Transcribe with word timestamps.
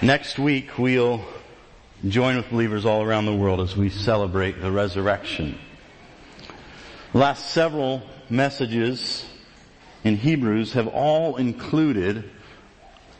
Next 0.00 0.38
week 0.38 0.78
we'll 0.78 1.24
join 2.06 2.36
with 2.36 2.50
believers 2.50 2.86
all 2.86 3.02
around 3.02 3.26
the 3.26 3.34
world 3.34 3.58
as 3.58 3.76
we 3.76 3.90
celebrate 3.90 4.60
the 4.60 4.70
resurrection. 4.70 5.58
The 7.12 7.18
last 7.18 7.50
several 7.50 8.02
messages 8.30 9.26
in 10.04 10.14
Hebrews 10.14 10.74
have 10.74 10.86
all 10.86 11.34
included 11.34 12.30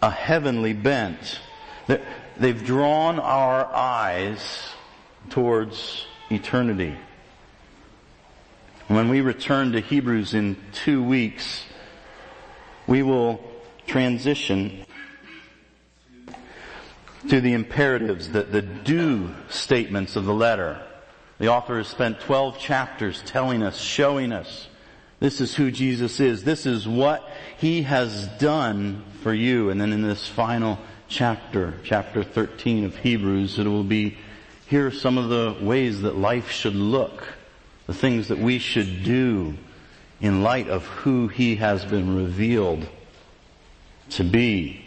a 0.01 0.11
heavenly 0.13 0.73
bent. 0.73 1.41
They've 2.37 2.65
drawn 2.65 3.19
our 3.19 3.67
eyes 3.67 4.71
towards 5.31 6.07
eternity. 6.31 6.97
When 8.87 9.09
we 9.09 9.21
return 9.21 9.73
to 9.73 9.81
Hebrews 9.81 10.33
in 10.33 10.57
two 10.73 11.03
weeks, 11.03 11.65
we 12.87 13.03
will 13.03 13.43
transition 13.89 14.85
to 17.29 17.41
the 17.41 17.53
imperatives, 17.53 18.31
the, 18.31 18.43
the 18.43 18.63
do 18.63 19.35
statements 19.49 20.17
of 20.17 20.25
the 20.25 20.35
letter. 20.35 20.81
The 21.39 21.49
author 21.49 21.79
has 21.79 21.89
spent 21.89 22.21
12 22.21 22.59
chapters 22.59 23.23
telling 23.27 23.63
us, 23.63 23.79
showing 23.79 24.33
us, 24.33 24.69
this 25.21 25.41
is 25.41 25.55
who 25.55 25.71
Jesus 25.71 26.21
is. 26.21 26.45
This 26.45 26.65
is 26.65 26.87
what 26.87 27.29
He 27.59 27.83
has 27.83 28.29
done 28.39 29.05
for 29.23 29.35
you. 29.35 29.71
And 29.71 29.81
then 29.81 29.93
in 29.93 30.03
this 30.03 30.29
final 30.29 30.79
chapter, 31.09 31.75
chapter 31.83 32.23
13 32.23 32.85
of 32.85 32.97
Hebrews, 32.97 33.59
it 33.59 33.67
will 33.67 33.85
be, 33.85 34.17
here 34.67 34.87
are 34.87 34.93
some 34.93 35.19
of 35.19 35.29
the 35.29 35.57
ways 35.61 36.03
that 36.03 36.17
life 36.17 36.51
should 36.51 36.77
look 36.77 37.27
the 37.87 37.95
things 37.95 38.29
that 38.29 38.39
we 38.39 38.59
should 38.59 39.03
do 39.03 39.57
in 40.21 40.43
light 40.43 40.69
of 40.69 40.85
who 40.87 41.29
He 41.29 41.57
has 41.57 41.85
been 41.85 42.15
revealed 42.15 42.87
to 44.11 44.25
be. 44.25 44.85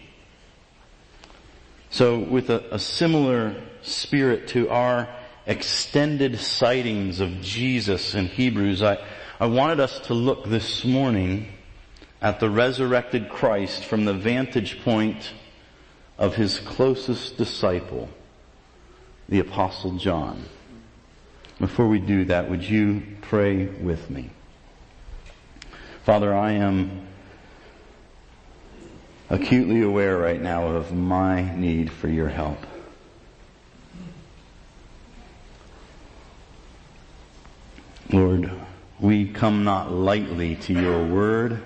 So 1.91 2.19
with 2.19 2.49
a, 2.49 2.63
a 2.73 2.79
similar 2.79 3.61
spirit 3.81 4.47
to 4.49 4.69
our 4.69 5.09
extended 5.45 6.39
sightings 6.39 7.19
of 7.19 7.41
Jesus 7.41 8.15
in 8.15 8.27
Hebrews, 8.27 8.81
I, 8.81 8.97
I 9.41 9.47
wanted 9.47 9.81
us 9.81 9.99
to 10.07 10.13
look 10.13 10.45
this 10.45 10.85
morning 10.85 11.51
at 12.21 12.39
the 12.39 12.49
resurrected 12.49 13.27
Christ 13.29 13.83
from 13.83 14.05
the 14.05 14.13
vantage 14.13 14.81
point 14.83 15.33
of 16.17 16.35
his 16.35 16.59
closest 16.59 17.35
disciple, 17.35 18.07
the 19.27 19.39
apostle 19.39 19.97
John. 19.97 20.45
Before 21.59 21.89
we 21.89 21.99
do 21.99 22.23
that, 22.25 22.49
would 22.49 22.63
you 22.63 23.03
pray 23.21 23.65
with 23.65 24.09
me? 24.09 24.29
Father, 26.05 26.33
I 26.33 26.53
am 26.53 27.07
acutely 29.31 29.81
aware 29.81 30.17
right 30.17 30.41
now 30.41 30.67
of 30.67 30.93
my 30.93 31.55
need 31.55 31.91
for 31.91 32.07
your 32.07 32.29
help. 32.29 32.59
Lord, 38.11 38.51
we 38.99 39.27
come 39.27 39.63
not 39.63 39.91
lightly 39.91 40.57
to 40.57 40.73
your 40.73 41.03
word. 41.03 41.63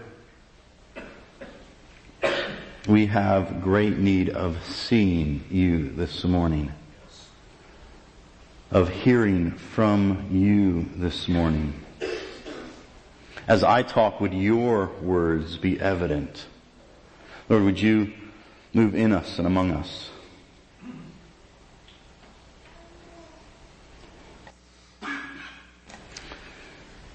We 2.88 3.08
have 3.08 3.62
great 3.62 3.98
need 3.98 4.30
of 4.30 4.64
seeing 4.64 5.44
you 5.50 5.90
this 5.90 6.24
morning 6.24 6.72
of 8.72 8.90
hearing 8.90 9.52
from 9.52 10.28
you 10.32 10.86
this 10.98 11.30
morning. 11.30 11.74
As 13.48 13.64
I 13.64 13.84
talk, 13.84 14.20
would 14.20 14.34
your 14.34 14.88
words 15.02 15.56
be 15.58 15.80
evident? 15.80 16.46
Lord, 17.50 17.64
would 17.64 17.80
you 17.80 18.14
move 18.74 18.96
in 18.96 19.12
us 19.12 19.38
and 19.38 19.48
among 19.48 19.72
us? 19.72 20.10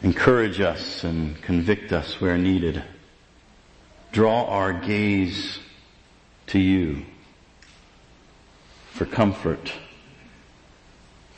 Encourage 0.02 0.60
us 0.60 1.04
and 1.04 1.40
convict 1.42 1.92
us 1.92 2.20
where 2.20 2.38
needed. 2.38 2.82
Draw 4.12 4.44
our 4.46 4.72
gaze 4.72 5.58
to 6.48 6.58
you 6.58 7.04
for 8.92 9.04
comfort 9.04 9.72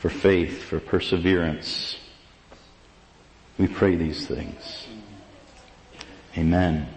for 0.03 0.09
faith, 0.09 0.63
for 0.63 0.81
perseverance. 0.81 1.97
We 3.57 3.67
pray 3.67 3.95
these 3.95 4.27
things. 4.27 4.85
Amen. 6.37 6.89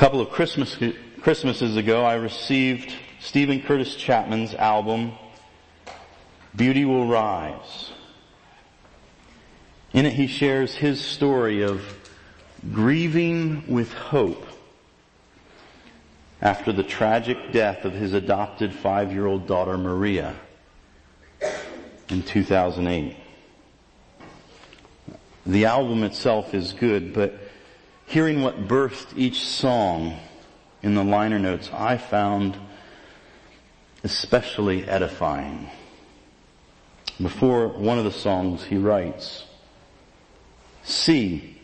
Couple 0.00 0.22
of 0.22 0.30
Christmas, 0.30 0.78
Christmases 1.20 1.76
ago, 1.76 2.06
I 2.06 2.14
received 2.14 2.90
Steven 3.20 3.60
Curtis 3.60 3.96
Chapman's 3.96 4.54
album, 4.54 5.12
Beauty 6.56 6.86
Will 6.86 7.06
Rise. 7.06 7.92
In 9.92 10.06
it 10.06 10.14
he 10.14 10.26
shares 10.26 10.74
his 10.74 11.02
story 11.02 11.64
of 11.64 11.82
grieving 12.72 13.62
with 13.68 13.92
hope 13.92 14.42
after 16.40 16.72
the 16.72 16.82
tragic 16.82 17.52
death 17.52 17.84
of 17.84 17.92
his 17.92 18.14
adopted 18.14 18.72
five-year-old 18.72 19.46
daughter 19.46 19.76
Maria 19.76 20.34
in 22.08 22.22
2008. 22.22 23.18
The 25.44 25.66
album 25.66 26.04
itself 26.04 26.54
is 26.54 26.72
good, 26.72 27.12
but 27.12 27.38
hearing 28.10 28.42
what 28.42 28.66
birthed 28.66 29.16
each 29.16 29.40
song 29.40 30.18
in 30.82 30.96
the 30.96 31.04
liner 31.04 31.38
notes 31.38 31.70
I 31.72 31.96
found 31.96 32.56
especially 34.02 34.84
edifying. 34.88 35.70
Before 37.22 37.68
one 37.68 37.98
of 37.98 38.04
the 38.04 38.10
songs 38.10 38.64
he 38.64 38.78
writes, 38.78 39.44
C 40.82 41.56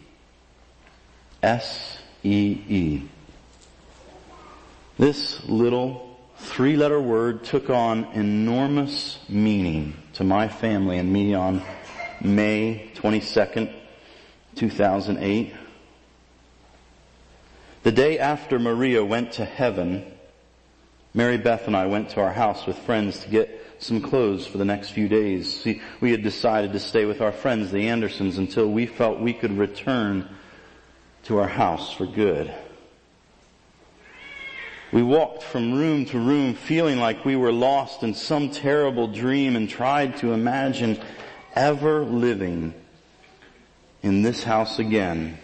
S 1.42 1.98
E 2.22 2.62
E 2.68 3.02
this 4.98 5.44
little 5.46 6.16
three 6.38 6.76
letter 6.76 7.00
word 7.00 7.42
took 7.42 7.70
on 7.70 8.04
enormous 8.14 9.18
meaning 9.28 9.94
to 10.14 10.22
my 10.22 10.46
family 10.46 10.98
and 10.98 11.12
me 11.12 11.34
on 11.34 11.60
May 12.20 12.92
22nd, 12.94 13.74
2008. 14.54 15.52
The 17.86 17.92
day 17.92 18.18
after 18.18 18.58
Maria 18.58 19.04
went 19.04 19.34
to 19.34 19.44
heaven, 19.44 20.04
Mary 21.14 21.38
Beth 21.38 21.68
and 21.68 21.76
I 21.76 21.86
went 21.86 22.10
to 22.10 22.20
our 22.20 22.32
house 22.32 22.66
with 22.66 22.76
friends 22.80 23.20
to 23.20 23.28
get 23.28 23.64
some 23.78 24.00
clothes 24.00 24.44
for 24.44 24.58
the 24.58 24.64
next 24.64 24.90
few 24.90 25.06
days. 25.06 25.60
See, 25.62 25.80
we 26.00 26.10
had 26.10 26.24
decided 26.24 26.72
to 26.72 26.80
stay 26.80 27.04
with 27.04 27.20
our 27.20 27.30
friends, 27.30 27.70
the 27.70 27.86
Andersons, 27.86 28.38
until 28.38 28.68
we 28.68 28.86
felt 28.86 29.20
we 29.20 29.32
could 29.32 29.56
return 29.56 30.28
to 31.26 31.38
our 31.38 31.46
house 31.46 31.92
for 31.92 32.06
good. 32.06 32.52
We 34.90 35.04
walked 35.04 35.44
from 35.44 35.72
room 35.72 36.06
to 36.06 36.18
room 36.18 36.54
feeling 36.54 36.98
like 36.98 37.24
we 37.24 37.36
were 37.36 37.52
lost 37.52 38.02
in 38.02 38.14
some 38.14 38.50
terrible 38.50 39.06
dream 39.06 39.54
and 39.54 39.70
tried 39.70 40.16
to 40.16 40.32
imagine 40.32 40.98
ever 41.54 42.04
living 42.04 42.74
in 44.02 44.22
this 44.22 44.42
house 44.42 44.80
again 44.80 45.38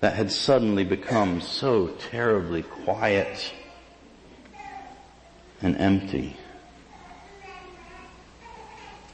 that 0.00 0.14
had 0.14 0.30
suddenly 0.30 0.84
become 0.84 1.40
so 1.40 1.88
terribly 1.88 2.62
quiet 2.62 3.52
and 5.62 5.76
empty. 5.78 6.36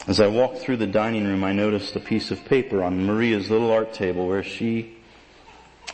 As 0.09 0.19
I 0.19 0.26
walked 0.26 0.59
through 0.59 0.78
the 0.78 0.87
dining 0.87 1.25
room, 1.25 1.44
I 1.44 1.53
noticed 1.53 1.94
a 1.94 2.00
piece 2.00 2.32
of 2.32 2.44
paper 2.44 2.82
on 2.82 3.06
Maria's 3.06 3.50
little 3.50 3.70
art 3.70 3.94
table 3.94 4.26
where 4.26 4.43
she 4.43 4.97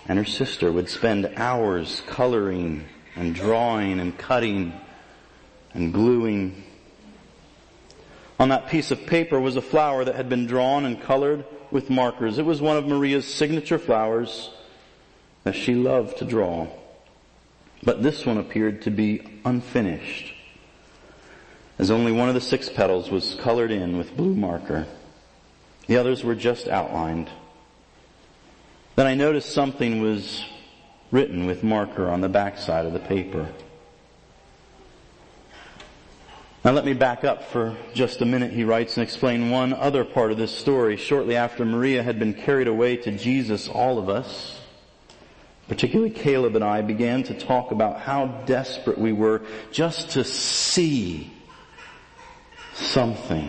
and 0.06 0.19
her 0.19 0.25
sister 0.25 0.72
would 0.72 0.88
spend 0.88 1.31
hours 1.37 2.02
coloring 2.06 2.87
and 3.14 3.35
drawing 3.35 4.00
and 4.00 4.17
cutting 4.17 4.81
and 5.75 5.93
gluing. 5.93 6.64
On 8.40 8.49
that 8.49 8.69
piece 8.69 8.90
of 8.90 9.05
paper 9.06 9.38
was 9.38 9.56
a 9.56 9.62
flower 9.62 10.05
that 10.06 10.14
had 10.14 10.31
been 10.31 10.46
drawn 10.46 10.87
and 10.87 11.02
colored 11.02 11.44
with 11.70 11.90
markers. 11.90 12.38
It 12.38 12.46
was 12.46 12.62
one 12.62 12.79
of 12.79 12.87
Maria's 12.87 13.26
signature 13.26 13.79
flowers 13.79 14.49
that 15.49 15.55
she 15.55 15.75
loved 15.75 16.19
to 16.19 16.27
draw. 16.27 16.67
But 17.83 18.03
this 18.03 18.27
one 18.27 18.37
appeared 18.37 18.83
to 18.83 18.91
be 18.91 19.41
unfinished, 19.47 20.35
as 21.79 21.91
only 21.91 22.12
one 22.12 22.29
of 22.29 22.35
the 22.35 22.41
six 22.43 22.69
petals 22.69 23.11
was 23.11 23.35
colored 23.37 23.71
in 23.71 23.97
with 23.97 24.15
blue 24.15 24.35
marker. 24.35 24.87
The 25.87 25.97
others 25.97 26.23
were 26.23 26.35
just 26.35 26.69
outlined. 26.69 27.31
Then 28.97 29.06
I 29.06 29.15
noticed 29.15 29.55
something 29.55 30.03
was 30.03 30.45
written 31.11 31.47
with 31.47 31.65
marker 31.65 32.11
on 32.11 32.21
the 32.21 32.29
backside 32.29 32.85
of 32.85 32.93
the 32.93 32.99
paper. 32.99 33.49
Now 36.62 36.73
let 36.73 36.85
me 36.85 36.93
back 36.93 37.25
up 37.25 37.45
for 37.45 37.75
just 37.95 38.21
a 38.21 38.27
minute, 38.27 38.53
he 38.53 38.65
writes, 38.65 38.99
and 38.99 39.03
explain 39.03 39.49
one 39.49 39.73
other 39.73 40.05
part 40.05 40.31
of 40.31 40.37
this 40.37 40.55
story. 40.55 40.99
Shortly 40.99 41.37
after 41.37 41.65
Maria 41.65 42.03
had 42.03 42.19
been 42.19 42.35
carried 42.35 42.69
away 42.69 42.99
to 42.99 43.12
Jesus, 43.12 43.67
all 43.67 43.99
of 43.99 44.11
us, 44.11 44.57
particularly 45.69 46.11
Caleb 46.11 46.56
and 46.56 46.65
I, 46.65 46.82
began 46.82 47.23
to 47.25 47.35
talk 47.35 47.70
about 47.70 48.00
how 48.00 48.26
desperate 48.47 48.99
we 48.99 49.12
were 49.12 49.43
just 49.70 50.11
to 50.11 50.25
see 50.25 51.32
something. 52.75 53.49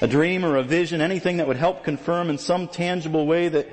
A 0.00 0.06
dream 0.06 0.44
or 0.44 0.56
a 0.56 0.62
vision, 0.62 1.00
anything 1.00 1.38
that 1.38 1.48
would 1.48 1.56
help 1.56 1.84
confirm 1.84 2.30
in 2.30 2.38
some 2.38 2.68
tangible 2.68 3.26
way 3.26 3.48
that 3.48 3.68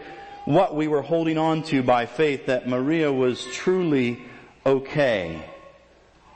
what 0.46 0.76
we 0.76 0.88
were 0.88 1.02
holding 1.02 1.38
on 1.38 1.64
to 1.64 1.84
by 1.84 2.06
faith, 2.06 2.48
that 2.48 2.68
Maria 2.68 3.12
was 3.12 3.46
truly 3.54 4.24
okay. 4.66 5.44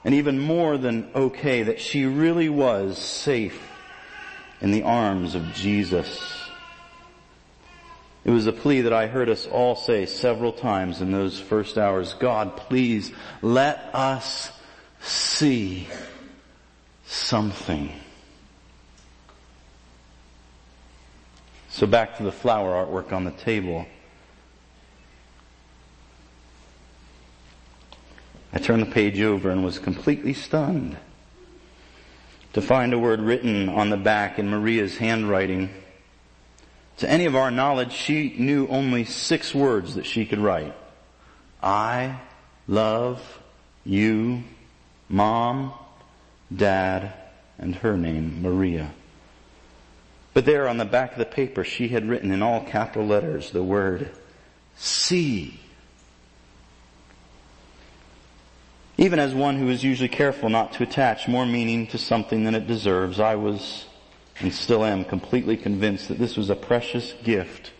And 0.03 0.13
even 0.15 0.39
more 0.39 0.77
than 0.77 1.09
okay, 1.15 1.63
that 1.63 1.79
she 1.79 2.05
really 2.05 2.49
was 2.49 2.97
safe 2.97 3.59
in 4.61 4.71
the 4.71 4.83
arms 4.83 5.33
of 5.33 5.53
Jesus. 5.53 6.44
It 8.25 8.31
was 8.31 8.47
a 8.47 8.51
plea 8.51 8.81
that 8.81 8.93
I 8.93 9.05
heard 9.05 9.29
us 9.29 9.45
all 9.45 9.75
say 9.75 10.07
several 10.07 10.51
times 10.51 10.99
in 10.99 11.11
those 11.11 11.39
first 11.39 11.77
hours. 11.77 12.15
God, 12.15 12.57
please 12.57 13.11
let 13.43 13.91
us 13.93 14.51
see 14.99 15.87
something. 17.05 17.91
So 21.69 21.85
back 21.85 22.17
to 22.17 22.23
the 22.23 22.31
flower 22.31 22.83
artwork 22.83 23.13
on 23.13 23.25
the 23.25 23.31
table. 23.31 23.85
I 28.51 28.57
turned 28.57 28.81
the 28.81 28.91
page 28.91 29.21
over 29.21 29.51
and 29.51 29.63
was 29.63 29.77
completely 29.77 30.33
stunned 30.33 30.97
to 32.53 32.61
find 32.61 32.91
a 32.91 32.97
word 32.97 33.19
written 33.19 33.69
on 33.69 33.91
the 33.91 33.97
back 33.97 34.39
in 34.39 34.49
Maria's 34.49 34.97
handwriting 34.97 35.69
to 36.97 37.09
any 37.09 37.25
of 37.25 37.35
our 37.35 37.51
knowledge, 37.51 37.91
she 37.91 38.35
knew 38.37 38.67
only 38.67 39.03
six 39.03 39.53
words 39.53 39.95
that 39.95 40.05
she 40.05 40.25
could 40.25 40.39
write. 40.39 40.75
I 41.61 42.19
love 42.67 43.39
you, 43.83 44.43
mom, 45.09 45.73
dad, 46.55 47.13
and 47.57 47.75
her 47.75 47.97
name, 47.97 48.41
Maria. 48.41 48.93
But 50.33 50.45
there 50.45 50.67
on 50.67 50.77
the 50.77 50.85
back 50.85 51.13
of 51.13 51.17
the 51.17 51.25
paper, 51.25 51.63
she 51.63 51.87
had 51.87 52.07
written 52.07 52.31
in 52.31 52.41
all 52.41 52.63
capital 52.63 53.07
letters 53.07 53.51
the 53.51 53.63
word 53.63 54.11
see. 54.75 55.59
Even 58.97 59.19
as 59.19 59.33
one 59.33 59.57
who 59.57 59.69
is 59.69 59.83
usually 59.83 60.09
careful 60.09 60.49
not 60.49 60.73
to 60.73 60.83
attach 60.83 61.27
more 61.27 61.45
meaning 61.45 61.87
to 61.87 61.97
something 61.97 62.43
than 62.43 62.55
it 62.55 62.67
deserves, 62.67 63.19
I 63.19 63.35
was 63.35 63.85
and 64.39 64.53
still 64.53 64.83
am 64.83 65.05
completely 65.05 65.57
convinced 65.57 66.09
that 66.09 66.19
this 66.19 66.35
was 66.35 66.49
a 66.49 66.55
precious 66.55 67.13
gift 67.23 67.71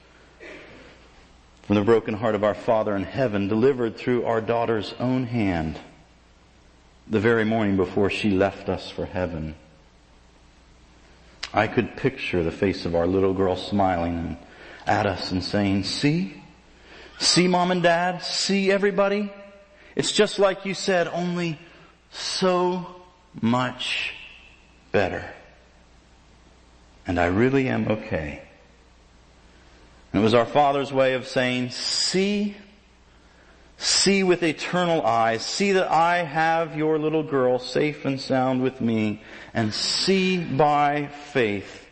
from 1.64 1.76
the 1.76 1.82
broken 1.82 2.14
heart 2.14 2.36
of 2.36 2.44
our 2.44 2.54
Father 2.54 2.96
in 2.96 3.04
heaven 3.04 3.48
delivered 3.48 3.98
through 3.98 4.26
our 4.26 4.40
daughter's 4.40 4.94
own 5.00 5.26
hand 5.26 5.80
the 7.08 7.20
very 7.20 7.44
morning 7.44 7.76
before 7.76 8.10
she 8.10 8.30
left 8.30 8.70
us 8.70 8.90
for 8.90 9.06
heaven. 9.06 9.56
I 11.54 11.68
could 11.68 11.98
picture 11.98 12.44
the 12.44 12.52
face 12.52 12.86
of 12.86 12.96
our 12.96 13.08
little 13.08 13.34
girl 13.34 13.56
smiling 13.56 14.38
at 14.86 15.06
us 15.06 15.32
and 15.32 15.44
saying, 15.44 15.86
see, 15.86 16.42
see 17.18 17.48
mom 17.48 17.72
and 17.72 17.82
dad, 17.82 18.24
see 18.24 18.72
everybody. 18.72 19.32
It's 19.96 20.12
just 20.12 20.38
like 20.38 20.66
you 20.66 20.74
said, 20.74 21.08
only 21.08 21.60
so 22.12 22.86
much 23.42 24.14
better 24.92 25.26
and 27.08 27.20
I 27.20 27.26
really 27.26 27.68
am 27.68 27.88
okay. 27.88 28.42
And 30.12 30.22
it 30.22 30.24
was 30.24 30.34
our 30.34 30.46
Father's 30.46 30.94
way 30.94 31.14
of 31.14 31.28
saying, 31.28 31.72
see, 31.72 32.56
see 33.78 34.24
with 34.24 34.44
eternal 34.44 35.06
eyes, 35.06 35.46
see 35.46 35.74
that 35.74 35.92
I 35.92 36.24
have 36.24 36.78
your 36.78 36.98
little 36.98 37.24
girl 37.24 37.60
safe 37.60 38.06
and 38.06 38.20
sound 38.20 38.64
with 38.64 38.80
me, 38.82 39.22
and 39.54 39.74
see 39.74 40.38
by 40.38 41.08
faith 41.34 41.86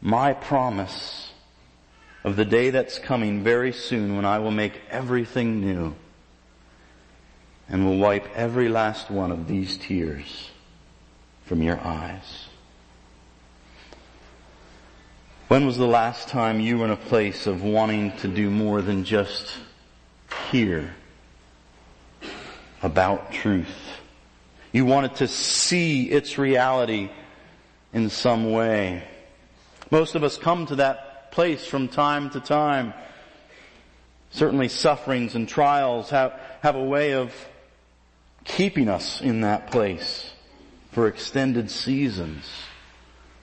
my 0.00 0.32
promise 0.32 1.32
of 2.24 2.36
the 2.36 2.44
day 2.44 2.70
that's 2.70 2.98
coming 2.98 3.42
very 3.42 3.72
soon 3.72 4.16
when 4.16 4.24
I 4.24 4.38
will 4.38 4.50
make 4.50 4.80
everything 4.90 5.60
new 5.60 5.94
and 7.68 7.84
will 7.86 7.98
wipe 7.98 8.28
every 8.36 8.68
last 8.68 9.10
one 9.10 9.32
of 9.32 9.48
these 9.48 9.76
tears 9.76 10.50
from 11.44 11.62
your 11.62 11.80
eyes. 11.80 12.46
When 15.52 15.66
was 15.66 15.76
the 15.76 15.86
last 15.86 16.28
time 16.28 16.60
you 16.60 16.78
were 16.78 16.86
in 16.86 16.92
a 16.92 16.96
place 16.96 17.46
of 17.46 17.62
wanting 17.62 18.16
to 18.20 18.26
do 18.26 18.48
more 18.48 18.80
than 18.80 19.04
just 19.04 19.54
hear 20.50 20.94
about 22.82 23.32
truth? 23.32 23.68
You 24.72 24.86
wanted 24.86 25.16
to 25.16 25.28
see 25.28 26.08
its 26.08 26.38
reality 26.38 27.10
in 27.92 28.08
some 28.08 28.50
way. 28.50 29.02
Most 29.90 30.14
of 30.14 30.24
us 30.24 30.38
come 30.38 30.64
to 30.68 30.76
that 30.76 31.32
place 31.32 31.66
from 31.66 31.88
time 31.88 32.30
to 32.30 32.40
time. 32.40 32.94
Certainly 34.30 34.68
sufferings 34.68 35.34
and 35.34 35.46
trials 35.46 36.08
have, 36.08 36.32
have 36.62 36.76
a 36.76 36.82
way 36.82 37.12
of 37.12 37.30
keeping 38.44 38.88
us 38.88 39.20
in 39.20 39.42
that 39.42 39.70
place 39.70 40.32
for 40.92 41.08
extended 41.08 41.70
seasons. 41.70 42.48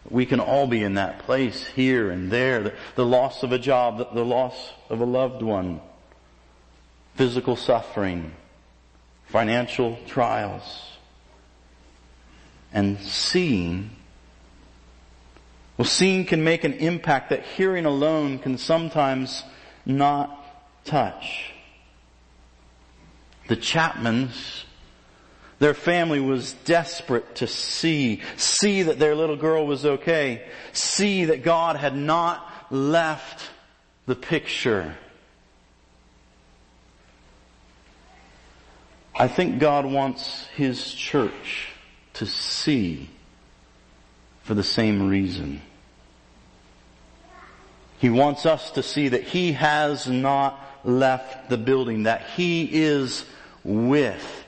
We 0.07 0.25
can 0.25 0.39
all 0.39 0.67
be 0.67 0.83
in 0.83 0.95
that 0.95 1.19
place 1.19 1.65
here 1.65 2.09
and 2.09 2.31
there. 2.31 2.75
The, 2.95 3.05
loss 3.05 3.43
of 3.43 3.51
a 3.51 3.59
job, 3.59 3.97
the, 3.97 4.05
the 4.05 4.25
loss 4.25 4.71
of 4.89 5.01
a 5.01 5.05
loved 5.05 5.41
one, 5.41 5.81
physical 7.15 7.55
suffering, 7.55 8.33
financial 9.25 9.97
trials, 10.07 10.97
and 12.73 12.99
seeing. 12.99 13.91
Well, 15.77 15.85
seeing 15.85 16.25
can 16.25 16.43
make 16.43 16.63
an 16.63 16.73
impact 16.73 17.29
that 17.29 17.43
hearing 17.43 17.85
alone 17.85 18.39
can 18.39 18.57
sometimes 18.57 19.43
not 19.85 20.35
touch. 20.85 21.53
The 23.47 23.57
Chapmans 23.57 24.63
their 25.59 25.73
family 25.73 26.21
was 26.21 26.53
desperate 26.65 27.35
to 27.35 27.47
see, 27.47 28.21
see 28.37 28.83
that 28.83 28.97
their 28.97 29.13
little 29.13 29.35
girl 29.35 29.67
was 29.67 29.85
okay, 29.85 30.47
see 30.71 31.25
that 31.25 31.43
God 31.43 31.75
had 31.75 31.95
not 31.95 32.49
left 32.71 33.49
the 34.05 34.15
picture. 34.15 34.95
I 39.13 39.27
think 39.27 39.59
God 39.59 39.85
wants 39.85 40.47
His 40.55 40.93
church 40.93 41.73
to 42.13 42.25
see 42.25 43.09
for 44.43 44.53
the 44.53 44.63
same 44.63 45.09
reason. 45.09 45.61
He 47.97 48.09
wants 48.09 48.45
us 48.45 48.71
to 48.71 48.81
see 48.81 49.09
that 49.09 49.23
He 49.23 49.51
has 49.51 50.07
not 50.07 50.57
left 50.85 51.49
the 51.49 51.57
building, 51.57 52.03
that 52.03 52.21
He 52.37 52.63
is 52.63 53.25
with 53.65 54.45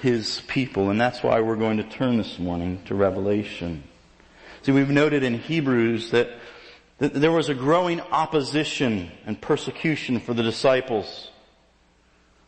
his 0.00 0.40
people. 0.46 0.90
And 0.90 1.00
that's 1.00 1.22
why 1.22 1.40
we're 1.40 1.56
going 1.56 1.78
to 1.78 1.84
turn 1.84 2.16
this 2.16 2.38
morning 2.38 2.82
to 2.86 2.94
Revelation. 2.94 3.82
See, 4.62 4.72
we've 4.72 4.88
noted 4.88 5.22
in 5.22 5.38
Hebrews 5.38 6.12
that, 6.12 6.30
that 6.98 7.14
there 7.14 7.32
was 7.32 7.48
a 7.48 7.54
growing 7.54 8.00
opposition 8.00 9.10
and 9.26 9.40
persecution 9.40 10.20
for 10.20 10.34
the 10.34 10.42
disciples. 10.42 11.30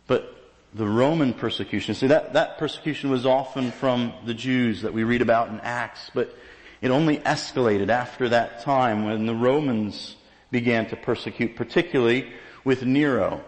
But 0.07 0.35
the 0.75 0.87
Roman 0.87 1.35
persecution, 1.35 1.95
see 1.95 2.09
that, 2.09 2.33
that 2.35 2.59
persecution 2.59 3.11
was 3.11 3.27
often 3.27 3.71
from 3.71 4.13
the 4.25 4.35
Jews 4.35 4.83
that 4.83 4.93
we 4.93 5.05
read 5.05 5.23
about 5.23 5.49
in 5.49 5.61
Acts, 5.61 6.11
but 6.15 6.37
it 6.81 6.91
only 6.91 7.19
escalated 7.19 7.89
after 7.89 8.29
that 8.29 8.63
time 8.63 9.05
when 9.05 9.27
the 9.27 9.35
Romans 9.35 10.17
began 10.51 10.89
to 10.91 10.97
persecute, 10.97 11.57
particularly 11.57 12.33
with 12.65 12.85
Nero 12.85 13.43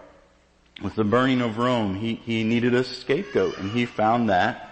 with 0.82 0.94
the 0.94 1.04
burning 1.04 1.40
of 1.40 1.58
Rome, 1.58 1.94
he, 1.94 2.16
he 2.16 2.44
needed 2.44 2.74
a 2.74 2.84
scapegoat 2.84 3.58
and 3.58 3.70
he 3.70 3.86
found 3.86 4.28
that 4.28 4.70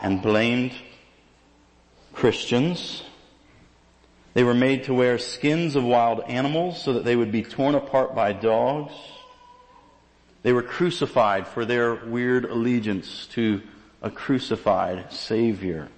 and 0.00 0.20
blamed 0.20 0.72
Christians. 2.12 3.02
They 4.34 4.44
were 4.44 4.54
made 4.54 4.84
to 4.84 4.94
wear 4.94 5.18
skins 5.18 5.76
of 5.76 5.84
wild 5.84 6.20
animals 6.26 6.82
so 6.82 6.94
that 6.94 7.04
they 7.04 7.14
would 7.14 7.30
be 7.30 7.42
torn 7.42 7.74
apart 7.74 8.14
by 8.14 8.32
dogs. 8.32 8.92
They 10.42 10.52
were 10.52 10.62
crucified 10.62 11.46
for 11.46 11.64
their 11.64 11.94
weird 11.94 12.44
allegiance 12.44 13.26
to 13.32 13.62
a 14.00 14.10
crucified 14.10 15.12
Savior. 15.12 15.88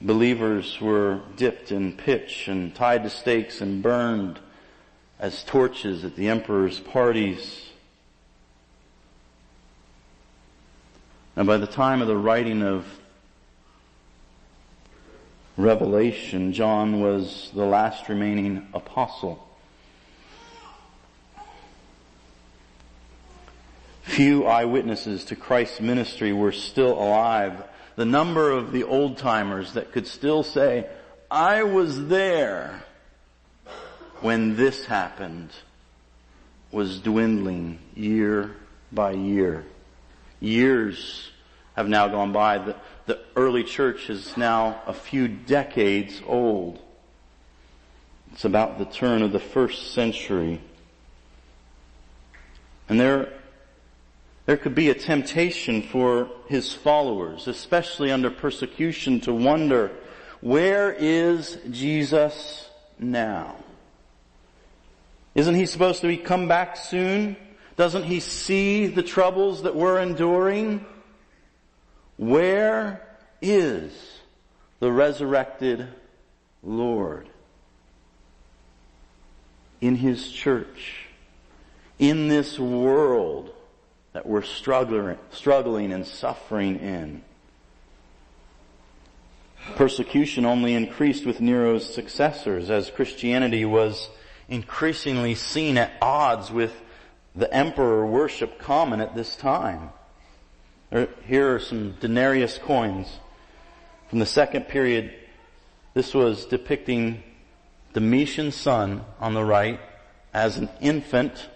Believers 0.00 0.80
were 0.80 1.20
dipped 1.36 1.70
in 1.70 1.92
pitch 1.92 2.48
and 2.48 2.74
tied 2.74 3.04
to 3.04 3.10
stakes 3.10 3.60
and 3.60 3.82
burned 3.82 4.40
as 5.20 5.44
torches 5.44 6.02
at 6.02 6.16
the 6.16 6.30
emperor's 6.30 6.80
parties. 6.80 7.66
And 11.36 11.46
by 11.46 11.58
the 11.58 11.66
time 11.66 12.00
of 12.00 12.08
the 12.08 12.16
writing 12.16 12.62
of 12.62 12.86
Revelation, 15.58 16.54
John 16.54 17.02
was 17.02 17.50
the 17.54 17.66
last 17.66 18.08
remaining 18.08 18.66
apostle. 18.72 19.46
Few 24.04 24.46
eyewitnesses 24.46 25.26
to 25.26 25.36
Christ's 25.36 25.82
ministry 25.82 26.32
were 26.32 26.50
still 26.50 26.92
alive. 26.92 27.62
The 27.96 28.06
number 28.06 28.50
of 28.50 28.72
the 28.72 28.84
old 28.84 29.18
timers 29.18 29.74
that 29.74 29.92
could 29.92 30.06
still 30.06 30.42
say, 30.42 30.88
I 31.30 31.64
was 31.64 32.06
there 32.06 32.84
when 34.22 34.56
this 34.56 34.84
happened 34.84 35.50
was 36.70 37.00
dwindling 37.00 37.78
year 37.94 38.54
by 38.92 39.12
year. 39.12 39.64
Years 40.40 41.30
have 41.76 41.88
now 41.88 42.08
gone 42.08 42.32
by. 42.32 42.58
The, 42.58 42.76
the 43.06 43.20
early 43.36 43.64
church 43.64 44.10
is 44.10 44.36
now 44.36 44.80
a 44.86 44.92
few 44.92 45.28
decades 45.28 46.22
old. 46.26 46.80
It's 48.32 48.44
about 48.44 48.78
the 48.78 48.84
turn 48.84 49.22
of 49.22 49.32
the 49.32 49.40
first 49.40 49.92
century. 49.92 50.60
And 52.88 52.98
there, 52.98 53.32
there 54.46 54.56
could 54.56 54.74
be 54.74 54.90
a 54.90 54.94
temptation 54.94 55.82
for 55.82 56.30
his 56.48 56.72
followers, 56.72 57.48
especially 57.48 58.10
under 58.10 58.30
persecution, 58.30 59.20
to 59.22 59.32
wonder, 59.32 59.90
where 60.40 60.92
is 60.92 61.58
Jesus 61.70 62.68
now? 62.98 63.56
Isn't 65.34 65.54
he 65.54 65.66
supposed 65.66 66.00
to 66.00 66.08
be 66.08 66.16
come 66.16 66.48
back 66.48 66.76
soon? 66.76 67.36
Doesn't 67.76 68.04
he 68.04 68.20
see 68.20 68.86
the 68.86 69.02
troubles 69.02 69.62
that 69.62 69.76
we're 69.76 70.00
enduring? 70.00 70.84
Where 72.16 73.00
is 73.40 73.92
the 74.80 74.90
resurrected 74.90 75.88
Lord? 76.62 77.28
In 79.80 79.94
his 79.94 80.30
church. 80.30 81.06
In 81.98 82.28
this 82.28 82.58
world 82.58 83.54
that 84.12 84.26
we're 84.26 84.42
struggling, 84.42 85.18
struggling 85.30 85.92
and 85.92 86.06
suffering 86.06 86.76
in. 86.80 87.22
Persecution 89.76 90.44
only 90.44 90.74
increased 90.74 91.24
with 91.24 91.40
Nero's 91.40 91.94
successors 91.94 92.70
as 92.70 92.90
Christianity 92.90 93.64
was 93.64 94.08
increasingly 94.50 95.36
seen 95.36 95.78
at 95.78 95.92
odds 96.02 96.50
with 96.50 96.72
the 97.34 97.52
emperor 97.54 98.04
worship 98.04 98.58
common 98.58 99.00
at 99.00 99.14
this 99.14 99.36
time. 99.36 99.90
Here 101.24 101.54
are 101.54 101.60
some 101.60 101.94
denarius 102.00 102.58
coins 102.58 103.08
from 104.08 104.18
the 104.18 104.26
second 104.26 104.66
period. 104.68 105.14
This 105.94 106.12
was 106.12 106.44
depicting 106.46 107.22
Domitian's 107.94 108.56
son 108.56 109.04
on 109.20 109.34
the 109.34 109.44
right 109.44 109.80
as 110.34 110.56
an 110.56 110.68
infant 110.80 111.48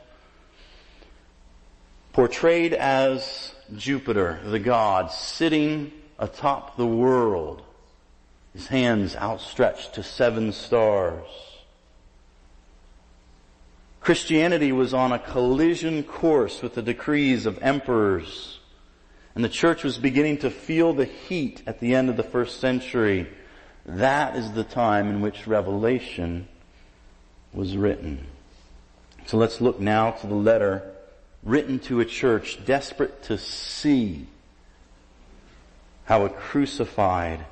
portrayed 2.12 2.72
as 2.72 3.54
Jupiter, 3.76 4.40
the 4.44 4.60
god, 4.60 5.10
sitting 5.10 5.90
atop 6.18 6.76
the 6.76 6.86
world, 6.86 7.62
his 8.52 8.68
hands 8.68 9.16
outstretched 9.16 9.94
to 9.94 10.02
seven 10.04 10.52
stars. 10.52 11.26
Christianity 14.04 14.70
was 14.70 14.92
on 14.92 15.12
a 15.12 15.18
collision 15.18 16.02
course 16.02 16.60
with 16.60 16.74
the 16.74 16.82
decrees 16.82 17.46
of 17.46 17.58
emperors, 17.62 18.58
and 19.34 19.42
the 19.42 19.48
church 19.48 19.82
was 19.82 19.96
beginning 19.96 20.36
to 20.38 20.50
feel 20.50 20.92
the 20.92 21.06
heat 21.06 21.62
at 21.66 21.80
the 21.80 21.94
end 21.94 22.10
of 22.10 22.18
the 22.18 22.22
first 22.22 22.60
century. 22.60 23.26
That 23.86 24.36
is 24.36 24.52
the 24.52 24.62
time 24.62 25.08
in 25.08 25.22
which 25.22 25.46
Revelation 25.46 26.46
was 27.54 27.78
written. 27.78 28.26
So 29.24 29.38
let's 29.38 29.62
look 29.62 29.80
now 29.80 30.10
to 30.10 30.26
the 30.26 30.34
letter 30.34 30.92
written 31.42 31.78
to 31.78 32.00
a 32.00 32.04
church 32.04 32.62
desperate 32.66 33.22
to 33.22 33.38
see 33.38 34.26
how 36.04 36.26
a 36.26 36.28
crucified 36.28 37.46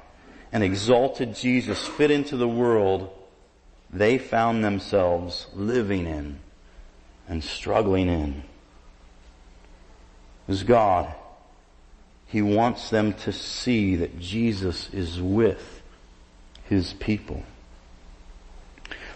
and 0.52 0.62
exalted 0.62 1.35
Jesus 1.35 1.82
fit 1.88 2.11
into 2.11 2.37
the 2.37 2.47
world 2.47 3.09
they 3.92 4.18
found 4.18 4.64
themselves 4.64 5.46
living 5.54 6.06
in 6.06 6.38
and 7.28 7.44
struggling 7.44 8.08
in. 8.08 8.42
As 10.49 10.62
God, 10.62 11.12
He 12.26 12.42
wants 12.42 12.90
them 12.90 13.12
to 13.14 13.32
see 13.32 13.96
that 13.96 14.18
Jesus 14.18 14.88
is 14.92 15.20
with 15.20 15.82
His 16.64 16.94
people. 16.94 17.42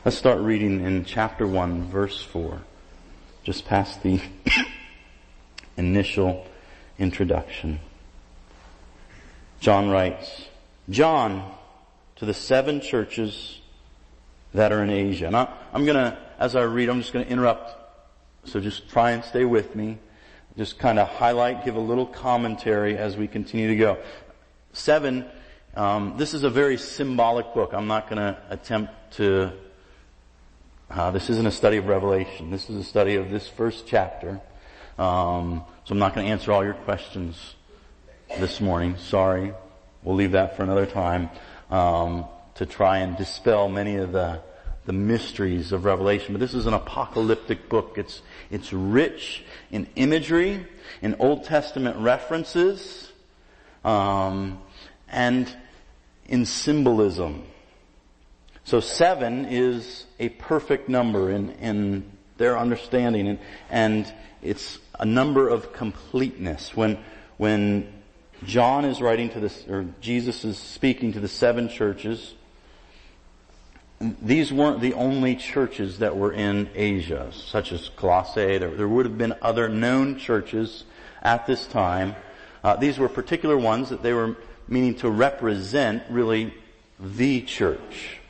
Let's 0.04 0.18
start 0.18 0.40
reading 0.40 0.84
in 0.84 1.04
chapter 1.04 1.46
1 1.46 1.84
verse 1.84 2.22
4 2.22 2.62
just 3.46 3.64
past 3.64 4.02
the 4.02 4.20
initial 5.76 6.44
introduction. 6.98 7.78
John 9.60 9.88
writes, 9.88 10.46
John 10.90 11.54
to 12.16 12.26
the 12.26 12.34
seven 12.34 12.80
churches 12.80 13.60
that 14.56 14.72
are 14.72 14.82
in 14.82 14.90
Asia. 14.90 15.26
And 15.26 15.36
I, 15.36 15.48
am 15.72 15.84
gonna, 15.84 16.18
as 16.38 16.56
I 16.56 16.62
read, 16.62 16.88
I'm 16.88 17.00
just 17.00 17.12
gonna 17.12 17.26
interrupt. 17.26 17.74
So 18.48 18.60
just 18.60 18.88
try 18.88 19.12
and 19.12 19.24
stay 19.24 19.44
with 19.44 19.76
me. 19.76 19.98
Just 20.56 20.78
kind 20.78 20.98
of 20.98 21.08
highlight, 21.08 21.64
give 21.64 21.76
a 21.76 21.80
little 21.80 22.06
commentary 22.06 22.96
as 22.96 23.16
we 23.16 23.28
continue 23.28 23.68
to 23.68 23.76
go. 23.76 23.98
Seven, 24.72 25.26
um, 25.74 26.14
this 26.16 26.32
is 26.32 26.42
a 26.42 26.50
very 26.50 26.78
symbolic 26.78 27.52
book. 27.52 27.72
I'm 27.74 27.86
not 27.86 28.08
gonna 28.08 28.38
attempt 28.48 28.92
to 29.14 29.52
uh, 30.88 31.10
this 31.10 31.28
isn't 31.28 31.46
a 31.46 31.50
study 31.50 31.78
of 31.78 31.86
Revelation. 31.86 32.50
This 32.50 32.70
is 32.70 32.76
a 32.76 32.84
study 32.84 33.16
of 33.16 33.28
this 33.28 33.48
first 33.48 33.86
chapter. 33.88 34.40
Um, 34.98 35.64
so 35.84 35.92
I'm 35.92 35.98
not 35.98 36.14
going 36.14 36.26
to 36.26 36.32
answer 36.32 36.52
all 36.52 36.64
your 36.64 36.74
questions 36.74 37.56
this 38.38 38.60
morning. 38.60 38.96
Sorry. 38.96 39.52
We'll 40.04 40.14
leave 40.14 40.32
that 40.32 40.56
for 40.56 40.62
another 40.62 40.86
time 40.86 41.28
um, 41.70 42.26
to 42.56 42.66
try 42.66 42.98
and 42.98 43.16
dispel 43.16 43.68
many 43.68 43.96
of 43.96 44.12
the 44.12 44.40
the 44.86 44.92
mysteries 44.92 45.72
of 45.72 45.84
Revelation. 45.84 46.32
But 46.32 46.38
this 46.40 46.54
is 46.54 46.66
an 46.66 46.74
apocalyptic 46.74 47.68
book. 47.68 47.94
It's 47.96 48.22
it's 48.50 48.72
rich 48.72 49.44
in 49.70 49.88
imagery, 49.96 50.66
in 51.02 51.16
Old 51.18 51.44
Testament 51.44 51.96
references, 51.98 53.10
um, 53.84 54.60
and 55.08 55.52
in 56.26 56.44
symbolism. 56.44 57.44
So 58.64 58.80
seven 58.80 59.44
is 59.44 60.06
a 60.18 60.28
perfect 60.28 60.88
number 60.88 61.30
in, 61.30 61.50
in 61.52 62.10
their 62.36 62.58
understanding 62.58 63.28
and, 63.28 63.38
and 63.70 64.14
it's 64.42 64.78
a 64.98 65.04
number 65.04 65.48
of 65.48 65.72
completeness. 65.72 66.74
When, 66.76 66.98
when 67.36 67.92
John 68.44 68.84
is 68.84 69.00
writing 69.00 69.30
to 69.30 69.40
this, 69.40 69.66
or 69.68 69.86
Jesus 70.00 70.44
is 70.44 70.58
speaking 70.58 71.12
to 71.12 71.20
the 71.20 71.28
seven 71.28 71.68
churches, 71.68 72.34
these 74.00 74.52
weren't 74.52 74.80
the 74.80 74.94
only 74.94 75.36
churches 75.36 76.00
that 76.00 76.16
were 76.16 76.32
in 76.32 76.68
Asia, 76.74 77.30
such 77.32 77.72
as 77.72 77.88
Colossae. 77.96 78.58
There, 78.58 78.70
there 78.70 78.88
would 78.88 79.06
have 79.06 79.16
been 79.16 79.34
other 79.40 79.68
known 79.68 80.18
churches 80.18 80.84
at 81.22 81.46
this 81.46 81.66
time. 81.66 82.14
Uh, 82.62 82.76
these 82.76 82.98
were 82.98 83.08
particular 83.08 83.56
ones 83.56 83.90
that 83.90 84.02
they 84.02 84.12
were 84.12 84.36
meaning 84.68 84.94
to 84.96 85.10
represent 85.10 86.02
really 86.10 86.52
the 86.98 87.40
church 87.42 88.20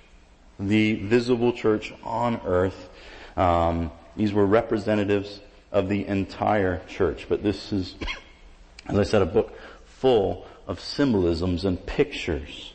the 0.58 0.94
visible 0.94 1.52
church 1.52 1.92
on 2.02 2.40
earth. 2.44 2.88
Um, 3.36 3.90
these 4.16 4.32
were 4.32 4.46
representatives 4.46 5.40
of 5.72 5.88
the 5.88 6.06
entire 6.06 6.80
church. 6.88 7.26
But 7.28 7.42
this 7.42 7.72
is, 7.72 7.94
as 8.86 8.98
I 8.98 9.02
said, 9.02 9.22
a 9.22 9.26
book 9.26 9.58
full 9.84 10.46
of 10.66 10.80
symbolisms 10.80 11.64
and 11.64 11.84
pictures. 11.84 12.72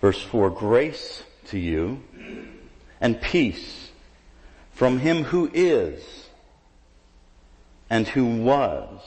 Verse 0.00 0.22
4, 0.22 0.50
grace 0.50 1.22
to 1.46 1.58
you 1.58 2.02
and 3.00 3.20
peace 3.20 3.90
from 4.70 4.98
him 4.98 5.24
who 5.24 5.50
is 5.54 6.28
and 7.88 8.06
who 8.08 8.42
was 8.42 9.00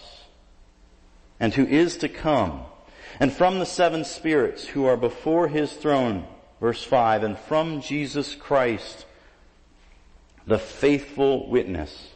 and 1.40 1.54
who 1.54 1.66
is 1.66 1.98
to 1.98 2.10
come 2.10 2.62
and 3.20 3.32
from 3.32 3.60
the 3.60 3.66
seven 3.66 4.06
spirits 4.06 4.66
who 4.66 4.86
are 4.86 4.98
before 4.98 5.48
his 5.48 5.74
throne, 5.74 6.26
verse 6.60 6.84
5, 6.84 7.24
and 7.24 7.38
from 7.38 7.82
Jesus 7.82 8.34
Christ, 8.34 9.06
the 10.48 10.58
faithful 10.58 11.50
witness, 11.50 12.14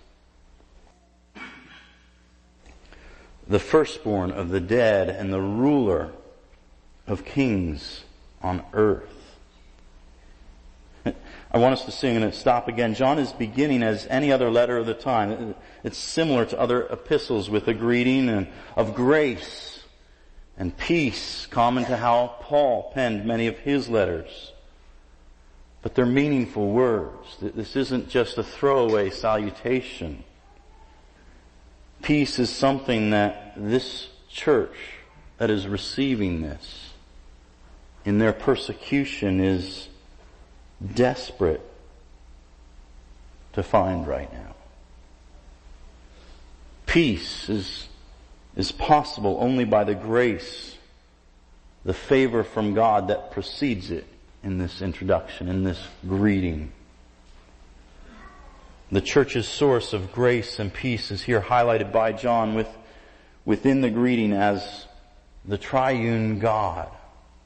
the 3.45 3.59
firstborn 3.59 4.31
of 4.31 4.49
the 4.49 4.61
dead 4.61 5.09
and 5.09 5.33
the 5.33 5.41
ruler 5.41 6.11
of 7.05 7.25
kings 7.25 8.02
on 8.43 8.63
earth. 8.73 9.09
I 11.05 11.57
want 11.57 11.73
us 11.73 11.85
to 11.85 11.91
sing 11.91 12.17
and 12.17 12.33
stop 12.33 12.67
again. 12.67 12.93
John 12.93 13.19
is 13.19 13.31
beginning 13.31 13.81
as 13.83 14.05
any 14.07 14.31
other 14.31 14.51
letter 14.51 14.77
of 14.77 14.85
the 14.85 14.93
time. 14.93 15.55
It's 15.83 15.97
similar 15.97 16.45
to 16.45 16.59
other 16.59 16.87
epistles 16.87 17.49
with 17.49 17.67
a 17.67 17.73
greeting 17.73 18.29
and 18.29 18.47
of 18.75 18.93
grace 18.93 19.83
and 20.57 20.75
peace, 20.77 21.47
common 21.47 21.85
to 21.85 21.97
how 21.97 22.35
Paul 22.41 22.91
penned 22.93 23.25
many 23.25 23.47
of 23.47 23.57
his 23.59 23.89
letters. 23.89 24.51
But 25.81 25.95
they're 25.95 26.05
meaningful 26.05 26.69
words. 26.69 27.37
This 27.41 27.75
isn't 27.75 28.09
just 28.09 28.37
a 28.37 28.43
throwaway 28.43 29.09
salutation. 29.09 30.23
Peace 32.01 32.39
is 32.39 32.49
something 32.49 33.09
that 33.09 33.53
this 33.57 34.09
church 34.29 34.75
that 35.37 35.49
is 35.49 35.67
receiving 35.67 36.41
this 36.41 36.82
in 38.05 38.17
their 38.17 38.33
persecution 38.33 39.39
is 39.39 39.87
desperate 40.93 41.61
to 43.53 43.63
find 43.63 44.07
right 44.07 44.31
now. 44.33 44.55
Peace 46.85 47.49
is, 47.49 47.87
is 48.55 48.71
possible 48.71 49.37
only 49.39 49.65
by 49.65 49.83
the 49.83 49.95
grace, 49.95 50.75
the 51.85 51.93
favor 51.93 52.43
from 52.43 52.73
God 52.73 53.07
that 53.07 53.31
precedes 53.31 53.89
it 53.89 54.05
in 54.43 54.57
this 54.57 54.81
introduction, 54.81 55.47
in 55.47 55.63
this 55.63 55.79
greeting. 56.07 56.71
The 58.91 59.01
church's 59.01 59.47
source 59.47 59.93
of 59.93 60.11
grace 60.11 60.59
and 60.59 60.71
peace 60.71 61.09
is 61.09 61.23
here 61.23 61.41
highlighted 61.41 61.91
by 61.91 62.11
John 62.11 62.53
with, 62.53 62.67
within 63.45 63.81
the 63.81 63.89
greeting 63.89 64.33
as 64.33 64.85
the 65.45 65.57
triune 65.57 66.39
God, 66.39 66.89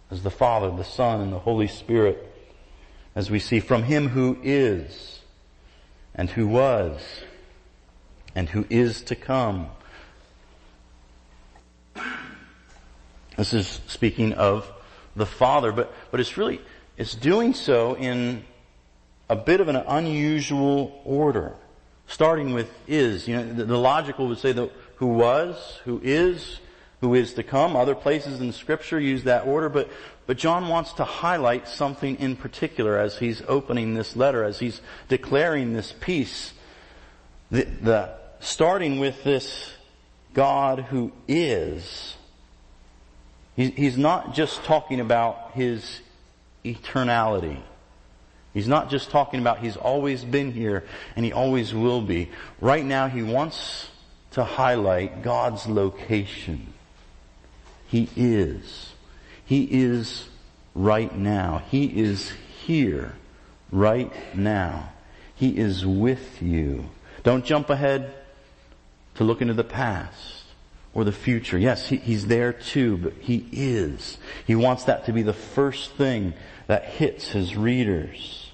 as 0.09 0.23
the 0.23 0.31
Father, 0.31 0.71
the 0.71 0.83
Son, 0.83 1.21
and 1.21 1.31
the 1.31 1.39
Holy 1.39 1.67
Spirit, 1.67 2.31
as 3.15 3.29
we 3.29 3.39
see 3.39 3.59
from 3.59 3.83
Him 3.83 4.09
who 4.09 4.37
is, 4.43 5.19
and 6.15 6.29
who 6.29 6.47
was, 6.47 7.01
and 8.35 8.49
who 8.49 8.65
is 8.69 9.01
to 9.03 9.15
come. 9.15 9.67
This 13.37 13.53
is 13.53 13.81
speaking 13.87 14.33
of 14.33 14.71
the 15.15 15.25
Father, 15.25 15.71
but, 15.71 15.93
but 16.11 16.19
it's 16.19 16.37
really, 16.37 16.61
it's 16.97 17.13
doing 17.13 17.53
so 17.53 17.95
in 17.95 18.43
a 19.29 19.35
bit 19.35 19.61
of 19.61 19.67
an 19.67 19.75
unusual 19.75 21.01
order. 21.05 21.53
Starting 22.07 22.53
with 22.53 22.71
is, 22.87 23.27
you 23.27 23.35
know, 23.35 23.53
the, 23.53 23.65
the 23.65 23.77
logical 23.77 24.27
would 24.27 24.39
say 24.39 24.53
that 24.53 24.71
who 24.95 25.07
was, 25.07 25.79
who 25.83 25.99
is, 26.03 26.59
who 27.01 27.13
is 27.13 27.33
to 27.35 27.43
come. 27.43 27.75
Other 27.75 27.95
places 27.95 28.39
in 28.41 28.51
scripture 28.51 28.99
use 28.99 29.23
that 29.25 29.45
order, 29.45 29.69
but, 29.69 29.89
but 30.25 30.37
John 30.37 30.67
wants 30.67 30.93
to 30.93 31.03
highlight 31.03 31.67
something 31.67 32.19
in 32.19 32.35
particular 32.35 32.97
as 32.97 33.17
he's 33.19 33.41
opening 33.47 33.93
this 33.93 34.15
letter, 34.15 34.43
as 34.43 34.59
he's 34.59 34.81
declaring 35.07 35.73
this 35.73 35.93
peace. 35.99 36.53
The, 37.51 37.63
the, 37.63 38.13
starting 38.39 38.99
with 38.99 39.23
this 39.23 39.71
God 40.33 40.79
who 40.79 41.11
is, 41.27 42.15
he's 43.55 43.97
not 43.97 44.33
just 44.33 44.63
talking 44.63 44.99
about 44.99 45.51
his 45.53 46.01
eternality. 46.65 47.59
He's 48.53 48.67
not 48.67 48.89
just 48.89 49.11
talking 49.11 49.39
about 49.39 49.59
he's 49.59 49.77
always 49.77 50.23
been 50.23 50.51
here 50.51 50.83
and 51.15 51.23
he 51.23 51.31
always 51.31 51.75
will 51.75 52.01
be. 52.01 52.31
Right 52.59 52.83
now 52.83 53.07
he 53.07 53.21
wants 53.21 53.87
to 54.31 54.43
highlight 54.43 55.21
God's 55.21 55.67
location. 55.67 56.73
He 57.87 58.09
is. 58.15 58.93
He 59.45 59.63
is 59.63 60.27
right 60.75 61.15
now. 61.15 61.63
He 61.69 61.85
is 61.85 62.31
here 62.65 63.15
right 63.71 64.11
now. 64.35 64.91
He 65.35 65.57
is 65.57 65.85
with 65.85 66.41
you. 66.41 66.89
Don't 67.23 67.45
jump 67.45 67.69
ahead 67.69 68.13
to 69.15 69.23
look 69.23 69.41
into 69.41 69.53
the 69.53 69.63
past 69.63 70.43
or 70.93 71.03
the 71.03 71.11
future. 71.11 71.57
Yes, 71.57 71.87
he, 71.87 71.97
he's 71.97 72.27
there 72.27 72.53
too, 72.53 72.97
but 72.97 73.13
he 73.19 73.45
is. 73.51 74.17
He 74.45 74.55
wants 74.55 74.85
that 74.85 75.05
to 75.05 75.13
be 75.13 75.21
the 75.21 75.33
first 75.33 75.91
thing 75.91 76.33
that 76.67 76.85
hits 76.85 77.29
his 77.29 77.55
readers. 77.55 78.46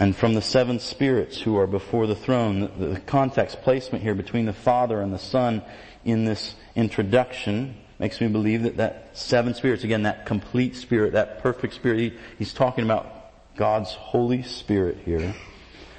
And 0.00 0.16
from 0.16 0.32
the 0.32 0.40
seven 0.40 0.80
spirits 0.80 1.38
who 1.38 1.58
are 1.58 1.66
before 1.66 2.06
the 2.06 2.16
throne. 2.16 2.70
The, 2.78 3.00
context 3.00 3.60
placement 3.60 4.02
here 4.02 4.14
between 4.14 4.46
the 4.46 4.52
Father 4.54 5.00
and 5.02 5.12
the 5.12 5.18
Son 5.18 5.62
in 6.06 6.24
this 6.24 6.54
introduction 6.74 7.76
makes 7.98 8.18
me 8.18 8.28
believe 8.28 8.62
that 8.62 8.78
that 8.78 9.10
seven 9.12 9.52
spirits, 9.52 9.84
again, 9.84 10.04
that 10.04 10.24
complete 10.24 10.74
spirit, 10.74 11.12
that 11.12 11.42
perfect 11.42 11.74
spirit, 11.74 12.00
he, 12.00 12.12
he's 12.38 12.54
talking 12.54 12.82
about 12.82 13.30
God's 13.56 13.92
Holy 13.92 14.42
Spirit 14.42 14.96
here. 15.04 15.34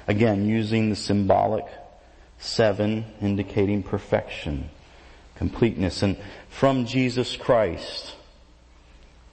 Again, 0.08 0.48
using 0.48 0.90
the 0.90 0.96
symbolic 0.96 1.64
seven 2.38 3.04
indicating 3.20 3.84
perfection, 3.84 4.68
completeness, 5.36 6.02
and 6.02 6.16
from 6.48 6.86
Jesus 6.86 7.36
Christ, 7.36 8.16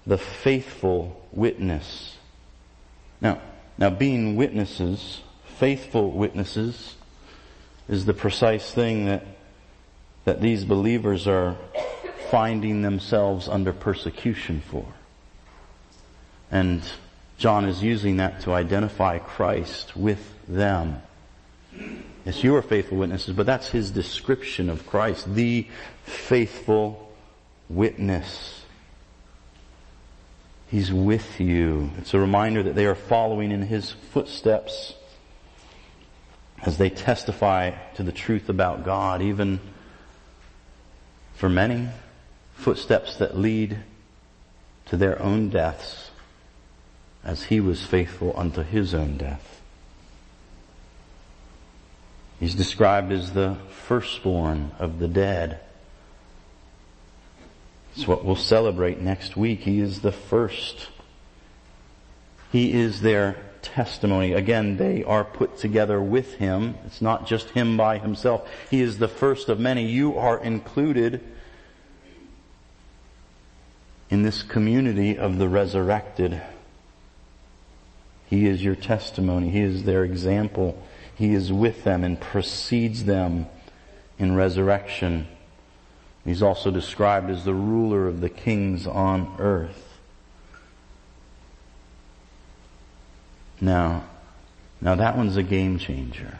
the 0.05 0.19
faithful 0.19 1.25
witness. 1.31 2.15
Now, 3.19 3.41
now 3.79 3.89
being 3.89 4.35
witnesses, 4.35 5.21
faithful 5.57 6.11
witnesses, 6.11 6.95
is 7.87 8.05
the 8.05 8.13
precise 8.13 8.71
thing 8.71 9.05
that, 9.05 9.25
that 10.25 10.41
these 10.41 10.65
believers 10.65 11.27
are 11.27 11.55
finding 12.29 12.81
themselves 12.81 13.47
under 13.47 13.71
persecution 13.71 14.61
for. 14.69 14.85
And 16.51 16.83
John 17.37 17.65
is 17.65 17.81
using 17.81 18.17
that 18.17 18.41
to 18.41 18.51
identify 18.51 19.17
Christ 19.17 19.95
with 19.95 20.33
them. 20.47 21.01
Yes, 22.25 22.43
you 22.43 22.55
are 22.57 22.61
faithful 22.61 22.97
witnesses, 22.97 23.33
but 23.33 23.45
that's 23.45 23.69
his 23.69 23.91
description 23.91 24.69
of 24.69 24.85
Christ, 24.85 25.33
the 25.33 25.65
faithful 26.03 27.15
witness. 27.69 28.58
He's 30.69 30.93
with 30.93 31.39
you. 31.39 31.89
It's 31.97 32.13
a 32.13 32.19
reminder 32.19 32.61
that 32.63 32.75
they 32.75 32.85
are 32.85 32.95
following 32.95 33.51
in 33.51 33.63
His 33.63 33.91
footsteps 33.91 34.93
as 36.61 36.77
they 36.77 36.89
testify 36.89 37.71
to 37.95 38.03
the 38.03 38.11
truth 38.11 38.49
about 38.49 38.85
God, 38.85 39.21
even 39.21 39.59
for 41.33 41.49
many, 41.49 41.87
footsteps 42.53 43.15
that 43.15 43.37
lead 43.37 43.77
to 44.87 44.97
their 44.97 45.19
own 45.21 45.49
deaths 45.49 46.11
as 47.23 47.43
He 47.43 47.59
was 47.59 47.83
faithful 47.83 48.33
unto 48.37 48.61
His 48.61 48.93
own 48.93 49.17
death. 49.17 49.61
He's 52.39 52.55
described 52.55 53.11
as 53.11 53.33
the 53.33 53.57
firstborn 53.69 54.71
of 54.77 54.99
the 54.99 55.07
dead. 55.07 55.61
It's 57.99 58.07
what 58.07 58.23
we'll 58.23 58.37
celebrate 58.37 59.01
next 59.01 59.35
week. 59.35 59.59
He 59.59 59.81
is 59.81 59.99
the 59.99 60.13
first. 60.13 60.87
He 62.49 62.71
is 62.71 63.01
their 63.01 63.35
testimony. 63.61 64.31
Again, 64.31 64.77
they 64.77 65.03
are 65.03 65.25
put 65.25 65.57
together 65.57 66.01
with 66.01 66.35
Him. 66.35 66.75
It's 66.85 67.01
not 67.01 67.27
just 67.27 67.49
Him 67.49 67.75
by 67.75 67.97
Himself. 67.97 68.47
He 68.71 68.79
is 68.79 68.99
the 68.99 69.09
first 69.09 69.49
of 69.49 69.59
many. 69.59 69.85
You 69.85 70.17
are 70.17 70.41
included 70.41 71.19
in 74.09 74.23
this 74.23 74.43
community 74.43 75.17
of 75.17 75.37
the 75.37 75.49
resurrected. 75.49 76.41
He 78.27 78.47
is 78.47 78.63
your 78.63 78.75
testimony. 78.75 79.49
He 79.49 79.59
is 79.59 79.83
their 79.83 80.05
example. 80.05 80.81
He 81.15 81.33
is 81.33 81.51
with 81.51 81.83
them 81.83 82.05
and 82.05 82.17
precedes 82.17 83.03
them 83.03 83.47
in 84.17 84.37
resurrection. 84.37 85.27
He's 86.25 86.43
also 86.43 86.69
described 86.71 87.29
as 87.29 87.45
the 87.45 87.53
ruler 87.53 88.07
of 88.07 88.21
the 88.21 88.29
kings 88.29 88.85
on 88.85 89.35
earth. 89.39 89.99
Now, 93.61 94.05
now 94.81 94.95
that 94.95 95.17
one's 95.17 95.37
a 95.37 95.43
game 95.43 95.79
changer. 95.79 96.39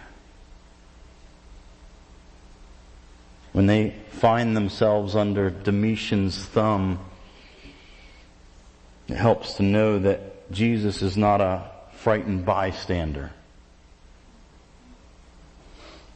When 3.52 3.66
they 3.66 3.96
find 4.12 4.56
themselves 4.56 5.16
under 5.16 5.50
Domitian's 5.50 6.46
thumb, 6.46 7.00
it 9.08 9.16
helps 9.16 9.56
to 9.56 9.64
know 9.64 10.00
that 10.00 10.52
Jesus 10.52 11.02
is 11.02 11.18
not 11.18 11.42
a 11.42 11.70
frightened 11.94 12.46
bystander. 12.46 13.32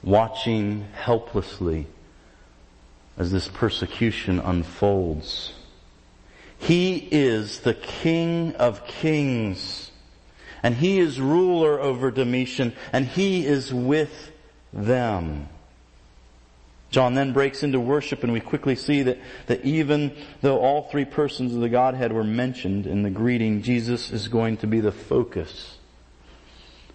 Watching 0.04 0.88
helplessly 0.94 1.88
as 3.18 3.32
this 3.32 3.48
persecution 3.48 4.40
unfolds. 4.40 5.54
He 6.58 6.96
is 7.12 7.60
the 7.60 7.74
King 7.74 8.56
of 8.56 8.88
Kings. 8.88 9.92
And 10.64 10.76
He 10.76 11.00
is 11.00 11.20
ruler 11.20 11.80
over 11.80 12.10
Domitian. 12.10 12.74
And 12.92 13.06
He 13.06 13.46
is 13.46 13.74
with 13.74 14.32
them. 14.72 15.50
John 16.90 17.16
then 17.16 17.34
breaks 17.34 17.64
into 17.64 17.80
worship 17.80 18.24
and 18.24 18.32
we 18.32 18.40
quickly 18.40 18.76
see 18.76 19.02
that, 19.02 19.18
that 19.48 19.66
even 19.66 20.16
though 20.42 20.60
all 20.60 20.84
three 20.84 21.06
persons 21.06 21.54
of 21.54 21.60
the 21.60 21.68
Godhead 21.68 22.14
were 22.14 22.24
mentioned 22.24 22.86
in 22.86 23.02
the 23.02 23.10
greeting, 23.10 23.64
Jesus 23.64 24.12
is 24.12 24.28
going 24.28 24.58
to 24.58 24.68
be 24.68 24.80
the 24.80 24.92
focus 24.92 25.78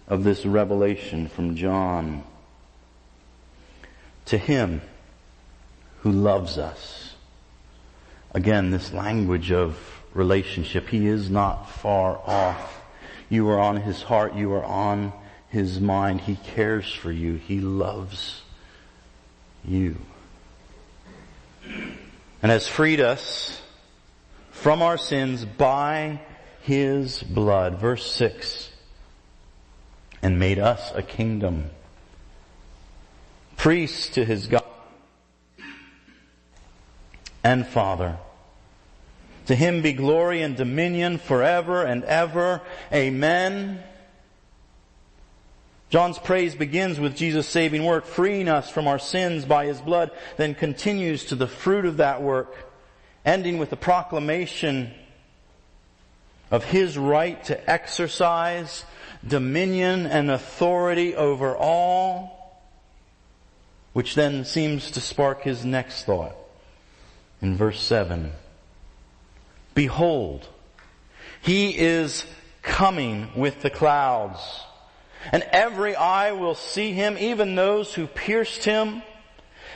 of 0.07 0.23
this 0.23 0.45
revelation 0.45 1.27
from 1.27 1.55
John. 1.55 2.23
To 4.27 4.37
Him, 4.37 4.81
who 6.01 6.11
loves 6.11 6.57
us. 6.57 7.13
Again, 8.33 8.71
this 8.71 8.93
language 8.93 9.51
of 9.51 9.77
relationship. 10.13 10.87
He 10.87 11.07
is 11.07 11.29
not 11.29 11.69
far 11.69 12.19
off. 12.25 12.81
You 13.29 13.49
are 13.49 13.59
on 13.59 13.77
His 13.77 14.01
heart. 14.01 14.35
You 14.35 14.53
are 14.53 14.65
on 14.65 15.13
his 15.49 15.79
mind. 15.79 16.21
He 16.21 16.35
cares 16.35 16.91
for 16.91 17.11
you. 17.11 17.35
He 17.35 17.59
loves 17.59 18.41
you. 19.65 19.97
And 22.41 22.51
has 22.51 22.67
freed 22.67 23.01
us 23.01 23.61
from 24.51 24.81
our 24.81 24.97
sins 24.97 25.43
by 25.43 26.21
his 26.61 27.21
blood. 27.23 27.79
Verse 27.79 28.09
6. 28.11 28.69
And 30.21 30.39
made 30.39 30.59
us 30.59 30.91
a 30.93 31.01
kingdom. 31.01 31.71
Priests 33.57 34.09
to 34.09 34.23
his 34.23 34.47
God 34.47 34.63
and 37.43 37.65
Father. 37.65 38.17
To 39.47 39.55
him 39.55 39.81
be 39.81 39.93
glory 39.93 40.43
and 40.43 40.55
dominion 40.55 41.17
forever 41.17 41.83
and 41.83 42.03
ever. 42.03 42.61
Amen. 42.93 43.83
John's 45.89 46.19
praise 46.19 46.53
begins 46.53 46.99
with 46.99 47.15
Jesus' 47.15 47.47
saving 47.47 47.83
work, 47.83 48.05
freeing 48.05 48.47
us 48.47 48.69
from 48.69 48.87
our 48.87 48.99
sins 48.99 49.45
by 49.45 49.65
his 49.65 49.81
blood, 49.81 50.11
then 50.37 50.53
continues 50.53 51.25
to 51.25 51.35
the 51.35 51.47
fruit 51.47 51.85
of 51.85 51.97
that 51.97 52.21
work, 52.21 52.55
ending 53.25 53.57
with 53.57 53.71
the 53.71 53.75
proclamation 53.75 54.93
of 56.51 56.63
his 56.63 56.95
right 56.95 57.43
to 57.45 57.69
exercise 57.69 58.83
dominion 59.27 60.05
and 60.05 60.29
authority 60.29 61.15
over 61.15 61.57
all, 61.57 62.61
which 63.93 64.13
then 64.13 64.45
seems 64.45 64.91
to 64.91 65.01
spark 65.01 65.41
his 65.41 65.65
next 65.65 66.03
thought 66.03 66.38
in 67.41 67.55
verse 67.55 67.81
7. 67.81 68.31
Behold, 69.73 70.47
he 71.41 71.77
is 71.77 72.25
coming 72.61 73.29
with 73.35 73.61
the 73.61 73.69
clouds, 73.69 74.39
and 75.31 75.43
every 75.51 75.95
eye 75.95 76.31
will 76.33 76.55
see 76.55 76.91
him, 76.91 77.17
even 77.17 77.55
those 77.55 77.93
who 77.93 78.07
pierced 78.07 78.63
him, 78.63 79.01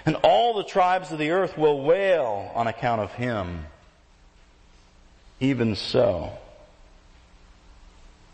and 0.06 0.16
all 0.18 0.56
the 0.56 0.64
tribes 0.64 1.12
of 1.12 1.20
the 1.20 1.32
earth 1.32 1.58
will 1.58 1.82
wail 1.82 2.52
on 2.56 2.68
account 2.68 3.02
of 3.02 3.12
him. 3.14 3.66
Even 5.40 5.76
so. 5.76 6.32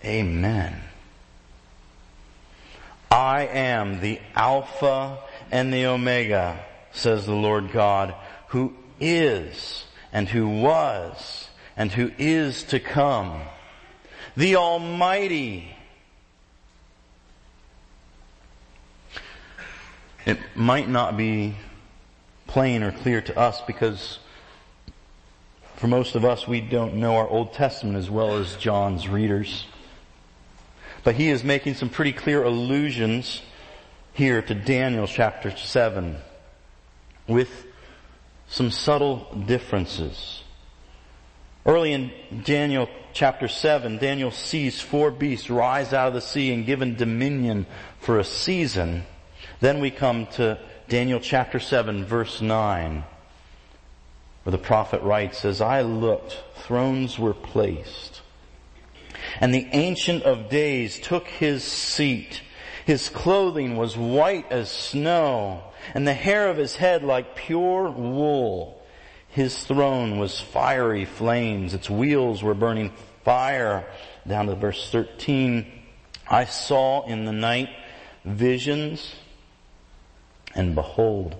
Amen. 0.04 0.82
I 3.12 3.48
am 3.48 4.02
the 4.02 4.20
Alpha 4.36 5.18
and 5.52 5.74
the 5.74 5.88
Omega, 5.88 6.64
says 6.92 7.26
the 7.26 7.34
Lord 7.34 7.72
God, 7.72 8.16
who 8.50 8.74
is 9.00 9.86
and 10.12 10.28
who 10.30 10.48
was 10.48 11.50
and 11.76 11.92
who 11.92 12.12
is 12.18 12.64
to 12.64 12.80
come. 12.80 13.42
The 14.36 14.56
Almighty. 14.56 15.76
It 20.26 20.38
might 20.56 20.90
not 20.90 21.18
be 21.18 21.56
plain 22.48 22.84
or 22.84 22.92
clear 22.92 23.22
to 23.22 23.38
us 23.38 23.62
because 23.62 24.20
for 25.76 25.88
most 25.88 26.16
of 26.16 26.26
us 26.26 26.48
we 26.48 26.60
don't 26.60 26.96
know 26.96 27.16
our 27.16 27.28
Old 27.28 27.54
Testament 27.54 27.98
as 27.98 28.10
well 28.10 28.36
as 28.36 28.56
John's 28.58 29.08
readers. 29.08 29.66
But 31.04 31.16
he 31.16 31.30
is 31.30 31.44
making 31.44 31.76
some 31.76 31.90
pretty 31.90 32.12
clear 32.12 32.44
allusions 32.44 33.42
here 34.14 34.42
to 34.42 34.54
Daniel 34.54 35.08
chapter 35.08 35.56
7 35.56 36.18
with 37.28 37.69
some 38.50 38.72
subtle 38.72 39.28
differences. 39.46 40.44
Early 41.66 41.94
in 41.94 42.12
Daniel 42.44 42.90
chapter 43.14 43.48
7, 43.48 43.98
Daniel 43.98 44.32
sees 44.32 44.82
four 44.82 45.12
beasts 45.12 45.50
rise 45.50 45.94
out 45.94 46.08
of 46.08 46.14
the 46.16 46.22
sea 46.22 46.52
and 46.54 46.66
given 46.66 46.96
dominion 46.96 47.68
for 48.00 48.18
a 48.18 48.24
season. 48.24 49.04
Then 49.60 49.80
we 49.80 49.92
come 49.92 50.26
to 50.34 50.58
Daniel 50.88 51.20
chapter 51.20 51.60
7 51.60 52.06
verse 52.06 52.42
9, 52.42 53.04
where 54.44 54.52
the 54.52 54.58
prophet 54.58 55.04
writes, 55.04 55.46
As 55.46 55.62
I 55.62 55.82
looked, 55.82 56.42
thrones 56.56 57.20
were 57.20 57.36
placed, 57.36 58.22
and 59.40 59.54
the 59.54 59.68
Ancient 59.72 60.24
of 60.24 60.50
Days 60.50 61.00
took 61.00 61.28
his 61.28 61.64
seat. 61.64 62.42
His 62.86 63.10
clothing 63.10 63.76
was 63.76 63.96
white 63.96 64.52
as 64.52 64.72
snow, 64.72 65.62
and 65.94 66.08
the 66.08 66.14
hair 66.14 66.50
of 66.50 66.58
his 66.58 66.76
head 66.76 67.04
like 67.04 67.36
pure 67.36 67.90
wool. 67.90 68.82
His 69.30 69.64
throne 69.64 70.18
was 70.18 70.40
fiery 70.40 71.06
flames. 71.06 71.74
Its 71.74 71.90
wheels 71.90 72.42
were 72.42 72.56
burning 72.56 72.92
fire. 73.24 73.86
Down 74.28 74.48
to 74.48 74.56
verse 74.56 74.90
13. 74.92 75.72
I 76.28 76.46
saw 76.46 77.06
in 77.06 77.26
the 77.26 77.32
night 77.32 77.70
visions 78.26 79.16
and 80.56 80.76
behold, 80.76 81.36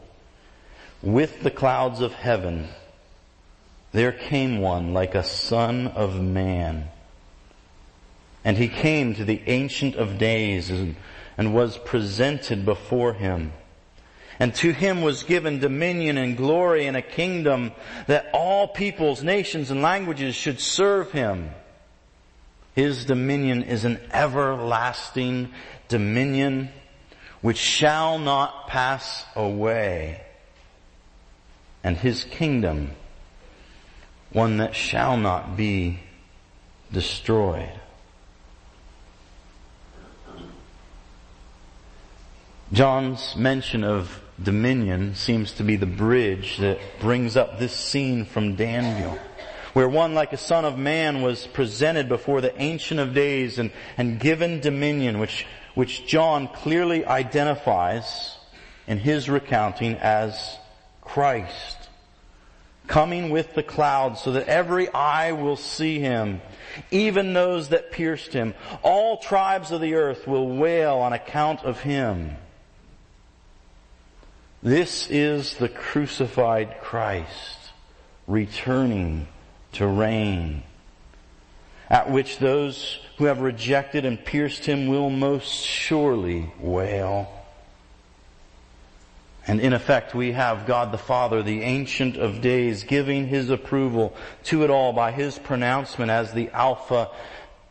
with 1.02 1.42
the 1.42 1.52
clouds 1.52 2.02
of 2.02 2.14
heaven, 2.14 2.68
there 3.92 4.12
came 4.12 4.60
one 4.60 4.94
like 4.94 5.16
a 5.16 5.24
son 5.24 5.88
of 5.88 6.22
man. 6.22 6.90
And 8.46 8.58
he 8.58 8.68
came 8.68 9.16
to 9.16 9.26
the 9.26 9.42
ancient 9.48 9.96
of 9.96 10.18
days 10.18 10.70
and, 10.70 10.96
and 11.38 11.54
was 11.54 11.78
presented 11.78 12.66
before 12.66 13.14
him. 13.14 13.52
And 14.40 14.56
to 14.56 14.72
him 14.72 15.02
was 15.02 15.24
given 15.24 15.60
dominion 15.60 16.18
and 16.18 16.38
glory 16.38 16.86
and 16.86 16.96
a 16.96 17.02
kingdom 17.02 17.74
that 18.08 18.30
all 18.34 18.70
peoples, 18.70 19.22
nations, 19.22 19.70
and 19.70 19.82
languages 19.82 20.34
should 20.34 20.62
serve 20.62 21.12
him. 21.12 21.52
His 22.74 23.04
dominion 23.04 23.64
is 23.64 23.84
an 23.84 24.00
everlasting 24.14 25.50
dominion 25.90 26.70
which 27.42 27.58
shall 27.58 28.18
not 28.18 28.68
pass 28.68 29.26
away. 29.36 30.22
And 31.84 31.98
his 31.98 32.24
kingdom, 32.24 32.92
one 34.32 34.58
that 34.58 34.74
shall 34.74 35.18
not 35.18 35.58
be 35.58 36.00
destroyed. 36.94 37.72
John's 42.72 43.36
mention 43.36 43.84
of 43.84 44.22
dominion 44.44 45.16
seems 45.16 45.54
to 45.54 45.64
be 45.64 45.76
the 45.76 45.86
bridge 45.86 46.58
that 46.58 46.80
brings 47.00 47.36
up 47.36 47.60
this 47.60 47.74
scene 47.74 48.26
from 48.26 48.56
Daniel, 48.56 49.18
where 49.74 49.90
one 49.90 50.14
like 50.14 50.34
a 50.34 50.38
son 50.38 50.66
of 50.66 50.78
man 50.78 51.22
was 51.22 51.48
presented 51.48 52.08
before 52.08 52.42
the 52.42 52.60
ancient 52.62 53.00
of 53.00 53.14
days 53.14 53.60
and, 53.60 53.72
and 53.98 54.20
given 54.20 54.60
dominion, 54.60 55.20
which, 55.20 55.46
which 55.76 56.08
John 56.08 56.48
clearly 56.48 57.06
identifies 57.06 58.38
in 58.88 58.98
his 58.98 59.30
recounting 59.30 59.96
as 59.96 60.58
Christ. 61.02 61.78
Coming 62.88 63.30
with 63.30 63.54
the 63.54 63.62
clouds 63.62 64.22
so 64.22 64.32
that 64.32 64.48
every 64.48 64.90
eye 64.90 65.34
will 65.34 65.58
see 65.58 66.00
him, 66.00 66.42
even 66.90 67.34
those 67.34 67.70
that 67.70 67.92
pierced 67.92 68.34
him. 68.34 68.56
All 68.82 69.18
tribes 69.18 69.72
of 69.72 69.80
the 69.80 69.94
earth 69.94 70.28
will 70.28 70.48
wail 70.48 70.96
on 70.96 71.14
account 71.14 71.64
of 71.64 71.82
him. 71.82 72.36
This 74.62 75.10
is 75.10 75.56
the 75.56 75.70
crucified 75.70 76.82
Christ 76.82 77.58
returning 78.28 79.28
to 79.74 79.88
reign, 79.88 80.64
at 81.90 82.12
which 82.12 82.40
those 82.40 83.00
who 83.18 83.26
have 83.26 83.40
rejected 83.40 84.06
and 84.06 84.24
pierced 84.24 84.66
him 84.66 84.88
will 84.88 85.10
most 85.10 85.64
surely 85.64 86.52
wail. 86.60 87.32
And 89.48 89.62
in 89.62 89.74
effect, 89.74 90.14
we 90.14 90.34
have 90.34 90.68
God 90.68 90.92
the 90.92 90.98
Father, 90.98 91.42
the 91.42 91.64
Ancient 91.64 92.18
of 92.18 92.42
Days, 92.42 92.84
giving 92.84 93.28
His 93.28 93.50
approval 93.50 94.16
to 94.44 94.64
it 94.64 94.70
all 94.70 94.94
by 94.94 95.12
His 95.12 95.40
pronouncement 95.40 96.12
as 96.12 96.34
the 96.34 96.50
Alpha 96.50 97.10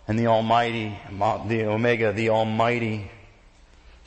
and 0.09 0.19
the 0.19 0.27
Almighty, 0.27 0.99
the 1.47 1.67
Omega, 1.67 2.13
the 2.13 2.31
Almighty 2.31 3.11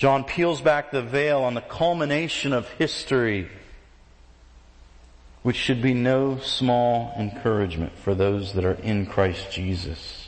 John 0.01 0.23
peels 0.23 0.61
back 0.61 0.89
the 0.89 1.03
veil 1.03 1.43
on 1.43 1.53
the 1.53 1.61
culmination 1.61 2.53
of 2.53 2.67
history, 2.69 3.47
which 5.43 5.55
should 5.55 5.79
be 5.79 5.93
no 5.93 6.39
small 6.39 7.13
encouragement 7.19 7.95
for 7.99 8.15
those 8.15 8.53
that 8.53 8.65
are 8.65 8.79
in 8.81 9.05
Christ 9.05 9.51
Jesus, 9.51 10.27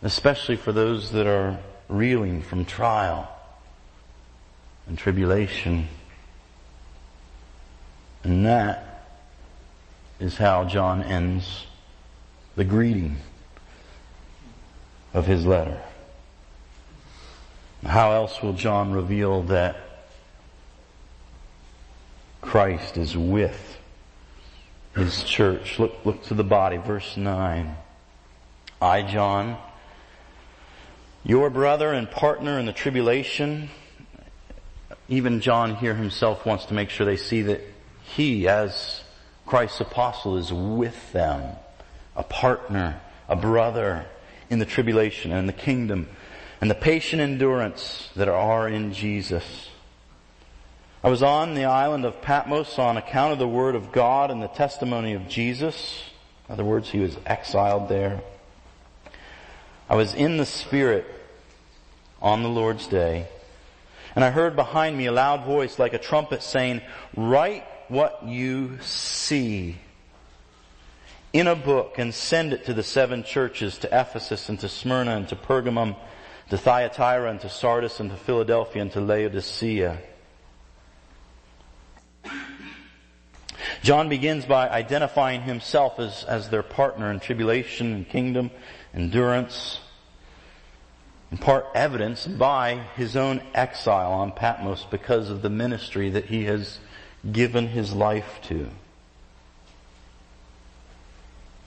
especially 0.00 0.56
for 0.56 0.72
those 0.72 1.12
that 1.12 1.26
are 1.26 1.58
reeling 1.90 2.40
from 2.40 2.64
trial 2.64 3.28
and 4.86 4.96
tribulation. 4.96 5.88
And 8.22 8.46
that 8.46 9.06
is 10.18 10.38
how 10.38 10.64
John 10.64 11.02
ends 11.02 11.66
the 12.56 12.64
greeting 12.64 13.18
of 15.12 15.26
his 15.26 15.44
letter. 15.44 15.78
How 17.84 18.12
else 18.12 18.42
will 18.42 18.54
John 18.54 18.92
reveal 18.92 19.42
that 19.44 19.76
Christ 22.40 22.96
is 22.96 23.14
with 23.16 23.78
his 24.96 25.22
church? 25.22 25.78
Look, 25.78 25.94
look 26.04 26.22
to 26.24 26.34
the 26.34 26.44
body, 26.44 26.78
verse 26.78 27.16
9. 27.16 27.76
I, 28.80 29.02
John, 29.02 29.58
Your 31.24 31.50
brother 31.50 31.92
and 31.92 32.10
partner 32.10 32.58
in 32.58 32.64
the 32.64 32.72
tribulation, 32.72 33.68
even 35.08 35.40
John 35.40 35.76
here 35.76 35.94
himself 35.94 36.46
wants 36.46 36.64
to 36.66 36.74
make 36.74 36.88
sure 36.88 37.04
they 37.04 37.18
see 37.18 37.42
that 37.42 37.60
he, 38.02 38.48
as 38.48 39.02
Christ's 39.44 39.82
apostle, 39.82 40.38
is 40.38 40.50
with 40.52 41.12
them, 41.12 41.56
a 42.16 42.22
partner, 42.22 43.00
a 43.28 43.36
brother 43.36 44.06
in 44.48 44.58
the 44.58 44.66
tribulation 44.66 45.32
and 45.32 45.40
in 45.40 45.46
the 45.46 45.52
kingdom, 45.52 46.08
and 46.64 46.70
the 46.70 46.74
patient 46.74 47.20
endurance 47.20 48.08
that 48.16 48.26
are 48.26 48.66
in 48.66 48.94
Jesus. 48.94 49.68
I 51.02 51.10
was 51.10 51.22
on 51.22 51.52
the 51.52 51.66
island 51.66 52.06
of 52.06 52.22
Patmos 52.22 52.78
on 52.78 52.96
account 52.96 53.34
of 53.34 53.38
the 53.38 53.46
word 53.46 53.74
of 53.74 53.92
God 53.92 54.30
and 54.30 54.42
the 54.42 54.48
testimony 54.48 55.12
of 55.12 55.28
Jesus. 55.28 56.04
In 56.48 56.54
other 56.54 56.64
words, 56.64 56.88
he 56.88 57.00
was 57.00 57.18
exiled 57.26 57.90
there. 57.90 58.22
I 59.90 59.96
was 59.96 60.14
in 60.14 60.38
the 60.38 60.46
Spirit 60.46 61.04
on 62.22 62.42
the 62.42 62.48
Lord's 62.48 62.86
day, 62.86 63.28
and 64.16 64.24
I 64.24 64.30
heard 64.30 64.56
behind 64.56 64.96
me 64.96 65.04
a 65.04 65.12
loud 65.12 65.44
voice 65.44 65.78
like 65.78 65.92
a 65.92 65.98
trumpet 65.98 66.42
saying, 66.42 66.80
write 67.14 67.66
what 67.88 68.24
you 68.24 68.78
see 68.80 69.76
in 71.34 71.46
a 71.46 71.54
book 71.54 71.98
and 71.98 72.14
send 72.14 72.54
it 72.54 72.64
to 72.64 72.72
the 72.72 72.82
seven 72.82 73.22
churches, 73.22 73.76
to 73.76 73.88
Ephesus 73.88 74.48
and 74.48 74.58
to 74.60 74.68
Smyrna 74.70 75.14
and 75.14 75.28
to 75.28 75.36
Pergamum, 75.36 75.94
to 76.50 76.58
Thyatira 76.58 77.30
and 77.30 77.40
to 77.40 77.48
Sardis 77.48 78.00
and 78.00 78.10
to 78.10 78.16
Philadelphia 78.16 78.82
and 78.82 78.92
to 78.92 79.00
Laodicea. 79.00 79.98
John 83.82 84.08
begins 84.08 84.46
by 84.46 84.68
identifying 84.68 85.42
himself 85.42 85.98
as, 85.98 86.24
as 86.24 86.48
their 86.48 86.62
partner 86.62 87.10
in 87.10 87.20
tribulation 87.20 87.92
and 87.92 88.08
kingdom, 88.08 88.50
endurance, 88.94 89.78
in 91.30 91.36
part 91.36 91.66
evidenced 91.74 92.38
by 92.38 92.76
his 92.96 93.14
own 93.14 93.42
exile 93.54 94.12
on 94.12 94.32
Patmos 94.32 94.86
because 94.90 95.28
of 95.28 95.42
the 95.42 95.50
ministry 95.50 96.10
that 96.10 96.24
he 96.24 96.44
has 96.44 96.78
given 97.30 97.68
his 97.68 97.92
life 97.92 98.40
to. 98.44 98.68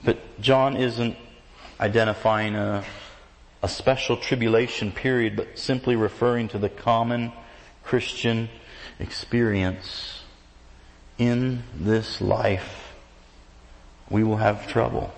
But 0.04 0.40
John 0.40 0.76
isn't 0.76 1.16
identifying 1.80 2.56
a, 2.56 2.84
a 3.62 3.68
special 3.68 4.16
tribulation 4.16 4.92
period, 4.92 5.36
but 5.36 5.58
simply 5.58 5.96
referring 5.96 6.48
to 6.48 6.58
the 6.58 6.68
common 6.68 7.32
Christian 7.82 8.48
experience. 8.98 10.22
In 11.18 11.64
this 11.74 12.20
life, 12.20 12.94
we 14.08 14.22
will 14.22 14.36
have 14.36 14.68
trouble. 14.68 15.12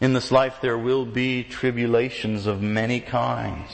In 0.00 0.12
this 0.12 0.32
life, 0.32 0.56
there 0.60 0.78
will 0.78 1.06
be 1.06 1.44
tribulations 1.44 2.46
of 2.46 2.60
many 2.60 2.98
kinds, 2.98 3.70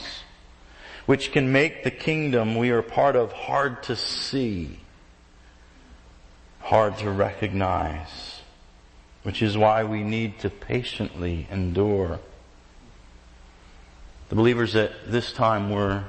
which 1.07 1.31
can 1.31 1.51
make 1.51 1.83
the 1.83 1.91
kingdom 1.91 2.55
we 2.55 2.69
are 2.69 2.83
part 2.83 3.15
of 3.15 3.31
hard 3.31 3.81
to 3.83 3.95
see 3.95 4.79
hard 6.69 6.95
to 6.99 7.09
recognize, 7.09 8.41
which 9.23 9.41
is 9.41 9.57
why 9.57 9.83
we 9.83 10.03
need 10.03 10.37
to 10.37 10.51
patiently 10.51 11.47
endure. 11.49 12.19
The 14.29 14.35
believers 14.35 14.75
at 14.75 15.11
this 15.11 15.33
time 15.33 15.71
were 15.71 16.05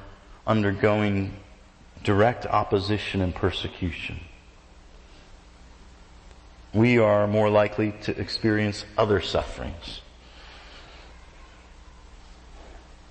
undergoing 0.47 1.37
direct 2.05 2.45
opposition 2.47 3.23
and 3.23 3.35
persecution. 3.35 4.21
We 6.73 6.99
are 6.99 7.27
more 7.27 7.49
likely 7.51 7.93
to 8.03 8.19
experience 8.19 8.85
other 8.97 9.21
sufferings. 9.21 10.03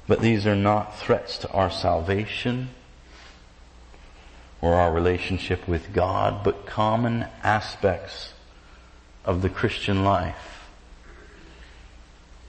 But 0.07 0.21
these 0.21 0.47
are 0.47 0.55
not 0.55 0.97
threats 0.99 1.39
to 1.39 1.51
our 1.51 1.69
salvation 1.69 2.69
or 4.61 4.75
our 4.75 4.91
relationship 4.91 5.67
with 5.67 5.93
God, 5.93 6.43
but 6.43 6.65
common 6.65 7.25
aspects 7.43 8.33
of 9.25 9.41
the 9.41 9.49
Christian 9.49 10.03
life. 10.03 10.67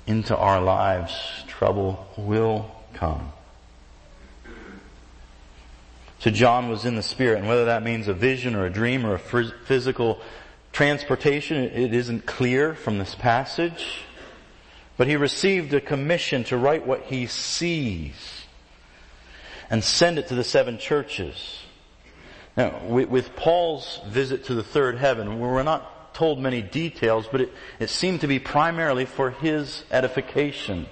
Into 0.07 0.37
our 0.37 0.61
lives, 0.61 1.13
trouble 1.61 2.09
will 2.17 2.71
come. 2.95 3.31
So 6.21 6.31
John 6.31 6.71
was 6.71 6.87
in 6.87 6.97
the 6.97 7.03
Spirit, 7.03 7.41
and 7.41 7.49
whether 7.49 7.67
that 7.67 7.83
means 7.83 8.09
a 8.09 8.15
vision 8.15 8.55
or 8.55 8.65
a 8.65 8.71
dream 8.71 9.05
or 9.05 9.17
a 9.17 9.19
physical 9.19 10.23
transportation, 10.73 11.59
it 11.59 11.93
isn't 11.93 12.25
clear 12.25 12.73
from 12.75 12.97
this 12.97 13.15
passage. 13.15 14.05
But 14.97 15.07
he 15.07 15.17
received 15.17 15.75
a 15.75 15.83
commission 15.83 16.45
to 16.45 16.57
write 16.57 16.87
what 16.87 17.03
he 17.03 17.27
sees 17.27 18.15
and 19.69 19.85
send 19.85 20.19
it 20.19 20.29
to 20.29 20.35
the 20.35 20.45
seven 20.45 20.79
churches. 20.79 21.59
Now, 22.57 22.87
with 22.87 23.37
Paul's 23.37 24.01
visit 24.07 24.47
to 24.47 24.55
the 24.55 24.65
third 24.65 24.97
heaven, 24.97 25.39
we're 25.39 25.63
not 25.63 26.15
told 26.15 26.39
many 26.39 26.63
details, 26.63 27.29
but 27.31 27.43
it, 27.43 27.53
it 27.79 27.91
seemed 27.91 28.23
to 28.23 28.27
be 28.27 28.39
primarily 28.39 29.05
for 29.05 29.31
his 29.31 29.85
edification, 29.91 30.87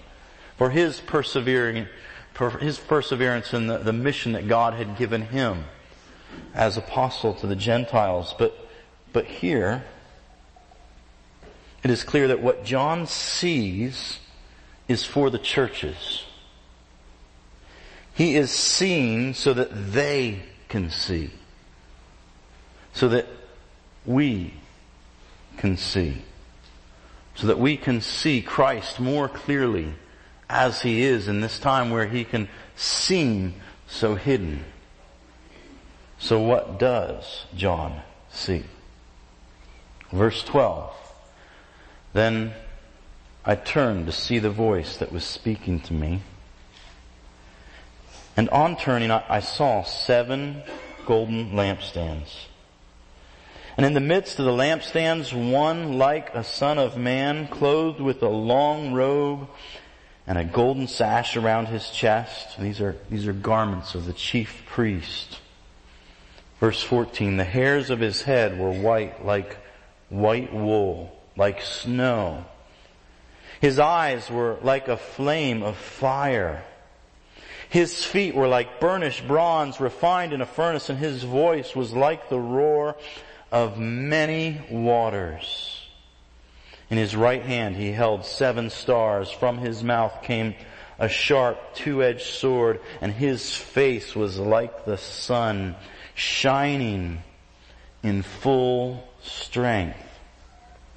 for 0.59 0.69
his 0.71 1.01
persevering, 1.01 1.87
for 2.35 2.51
his 2.51 2.79
perseverance 2.79 3.55
in 3.55 3.67
the, 3.67 3.79
the 3.79 3.93
mission 3.93 4.33
that 4.33 4.47
God 4.47 4.75
had 4.75 4.99
given 4.99 5.23
him 5.23 5.65
as 6.55 6.77
apostle 6.77 7.33
to 7.37 7.47
the 7.47 7.57
Gentiles. 7.57 8.35
But, 8.39 8.55
but 9.13 9.25
here, 9.25 9.85
it 11.83 11.91
is 11.91 12.05
clear 12.05 12.29
that 12.29 12.43
what 12.43 12.65
John 12.65 13.07
sees 13.07 14.19
is 14.89 15.05
for 15.05 15.31
the 15.31 15.39
churches. 15.39 16.25
He 18.13 18.37
is 18.37 18.51
seeing 18.51 19.33
so 19.33 19.55
that 19.55 19.93
they 19.93 20.43
can 20.69 20.91
see 20.91 21.31
so 22.99 23.07
that 23.07 23.29
we 24.05 24.53
can 25.57 25.77
see. 25.77 26.17
So 27.37 27.47
that 27.47 27.59
we 27.61 27.77
can 27.77 28.01
see 28.01 28.43
Christ 28.43 28.99
more 28.99 29.29
clearly 29.29 29.93
as 30.49 30.83
He 30.83 31.03
is 31.03 31.29
in 31.29 31.41
this 31.41 31.59
time 31.59 31.91
where 31.91 32.07
He 32.07 32.25
can 32.25 32.49
seem 32.77 33.55
so 33.87 34.15
hidden. 34.15 34.65
So 36.19 36.41
what 36.41 36.79
does 36.79 37.45
John 37.55 38.03
see? 38.31 38.65
Verse 40.13 40.43
12. 40.43 40.95
Then 42.13 42.55
I 43.45 43.55
turned 43.55 44.07
to 44.07 44.13
see 44.13 44.39
the 44.39 44.51
voice 44.51 44.97
that 44.99 45.13
was 45.13 45.25
speaking 45.25 45.81
to 45.81 45.93
me. 45.93 46.23
And 48.37 48.49
on 48.51 48.77
turning, 48.77 49.11
I 49.11 49.41
saw 49.41 49.83
seven 49.83 50.63
golden 51.07 51.53
lampstands. 51.53 52.47
And 53.77 53.87
in 53.87 53.95
the 53.95 54.01
midst 54.01 54.39
of 54.39 54.45
the 54.45 54.51
lampstands, 54.51 55.33
one 55.33 55.99
like 55.99 56.35
a 56.35 56.43
son 56.43 56.79
of 56.79 56.97
man, 56.97 57.49
clothed 57.49 58.01
with 58.01 58.23
a 58.23 58.29
long 58.29 58.93
robe 58.93 59.49
and 60.29 60.37
a 60.37 60.45
golden 60.45 60.87
sash 60.87 61.39
around 61.39 61.67
his 61.67 61.89
chest. 61.89 62.61
These 62.61 62.83
are, 62.83 62.95
these 63.09 63.27
are 63.27 63.33
garments 63.33 63.95
of 63.95 64.05
the 64.05 64.13
chief 64.13 64.63
priest. 64.67 65.41
Verse 66.61 66.83
14, 66.83 67.39
the 67.39 67.45
hairs 67.45 67.89
of 67.89 67.99
his 67.99 68.21
head 68.21 68.59
were 68.59 68.71
white 68.71 69.25
like 69.25 69.57
white 70.11 70.53
wool, 70.53 71.17
like 71.35 71.63
snow. 71.63 72.45
His 73.63 73.79
eyes 73.79 74.31
were 74.31 74.59
like 74.63 74.89
a 74.89 74.99
flame 74.99 75.63
of 75.63 75.79
fire. 75.79 76.63
His 77.71 78.05
feet 78.05 78.35
were 78.35 78.49
like 78.49 78.81
burnished 78.81 79.27
bronze 79.27 79.81
refined 79.81 80.35
in 80.35 80.43
a 80.43 80.47
furnace 80.47 80.91
and 80.91 80.99
his 80.99 81.25
voice 81.25 81.75
was 81.75 81.95
like 81.95 82.29
the 82.29 82.39
roar 82.39 82.97
of 83.51 83.79
many 83.79 84.61
waters. 84.71 85.78
In 86.91 86.97
his 86.97 87.15
right 87.15 87.43
hand 87.43 87.77
he 87.77 87.93
held 87.93 88.25
seven 88.25 88.71
stars. 88.71 89.31
From 89.31 89.59
his 89.59 89.83
mouth 89.83 90.23
came 90.23 90.55
a 90.99 91.09
sharp 91.09 91.75
two-edged 91.75 92.23
sword 92.27 92.81
and 93.01 93.13
his 93.13 93.55
face 93.55 94.17
was 94.17 94.39
like 94.39 94.85
the 94.85 94.97
sun 94.97 95.77
shining 96.15 97.23
in 98.03 98.23
full 98.23 99.07
strength. 99.23 99.99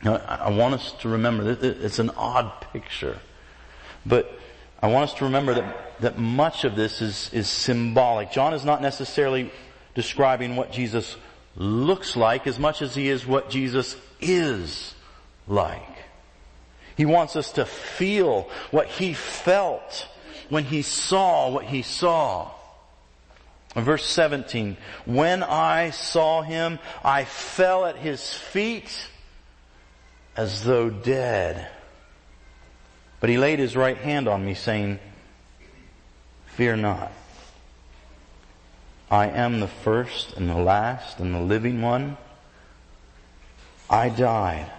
Now, 0.04 0.16
I 0.16 0.50
want 0.50 0.74
us 0.74 0.94
to 1.02 1.10
remember 1.10 1.56
that 1.56 1.84
it's 1.84 2.00
an 2.00 2.10
odd 2.12 2.52
picture, 2.74 3.20
but 4.04 4.32
I 4.82 4.88
want 4.88 5.12
us 5.12 5.18
to 5.20 5.26
remember 5.26 5.54
that, 5.54 6.02
that 6.02 6.18
much 6.18 6.64
of 6.64 6.76
this 6.76 7.02
is, 7.02 7.30
is 7.34 7.48
symbolic. 7.48 8.32
John 8.32 8.56
is 8.56 8.66
not 8.66 8.82
necessarily 8.82 9.52
describing 9.94 10.56
what 10.56 10.72
Jesus 10.72 11.16
looks 11.56 12.16
like 12.16 12.48
as 12.48 12.58
much 12.58 12.82
as 12.82 12.96
he 12.96 13.10
is 13.10 13.28
what 13.28 13.52
Jesus 13.52 13.96
is 14.20 14.96
like. 15.48 15.82
He 16.96 17.06
wants 17.06 17.36
us 17.36 17.54
to 17.54 17.66
feel 17.66 18.50
what 18.70 18.88
he 18.88 19.14
felt 19.14 20.08
when 20.50 20.66
he 20.66 20.82
saw 20.82 21.50
what 21.50 21.66
he 21.66 21.82
saw. 21.82 22.52
Verse 23.74 24.06
17, 24.06 24.76
when 25.06 25.44
I 25.44 25.92
saw 25.92 26.42
him, 26.42 26.78
I 27.04 27.24
fell 27.24 27.86
at 27.86 27.96
his 27.96 28.34
feet 28.34 29.08
as 30.36 30.64
though 30.64 30.90
dead. 30.90 31.70
But 33.22 33.30
he 33.30 33.38
laid 33.38 33.60
his 33.60 33.78
right 33.78 33.98
hand 33.98 34.28
on 34.28 34.46
me 34.46 34.56
saying, 34.56 35.00
fear 36.48 36.76
not. 36.76 37.14
I 39.10 39.28
am 39.28 39.60
the 39.60 39.68
first 39.68 40.34
and 40.38 40.50
the 40.50 40.56
last 40.56 41.20
and 41.20 41.34
the 41.34 41.40
living 41.40 41.82
one. 41.82 42.18
I 43.90 44.10
died. 44.10 44.72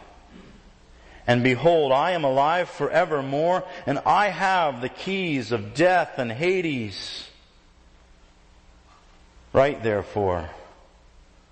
And 1.27 1.45
behold, 1.45 1.93
I 1.93 2.13
am 2.13 2.25
alive 2.25 2.69
forevermore, 2.69 3.65
and 3.87 4.01
I 4.01 4.29
have 4.29 4.81
the 4.81 4.89
keys 4.89 5.53
of 5.53 5.75
death 5.75 6.19
and 6.19 6.33
Hades. 6.33 7.29
Write 9.53 9.83
therefore 9.83 10.51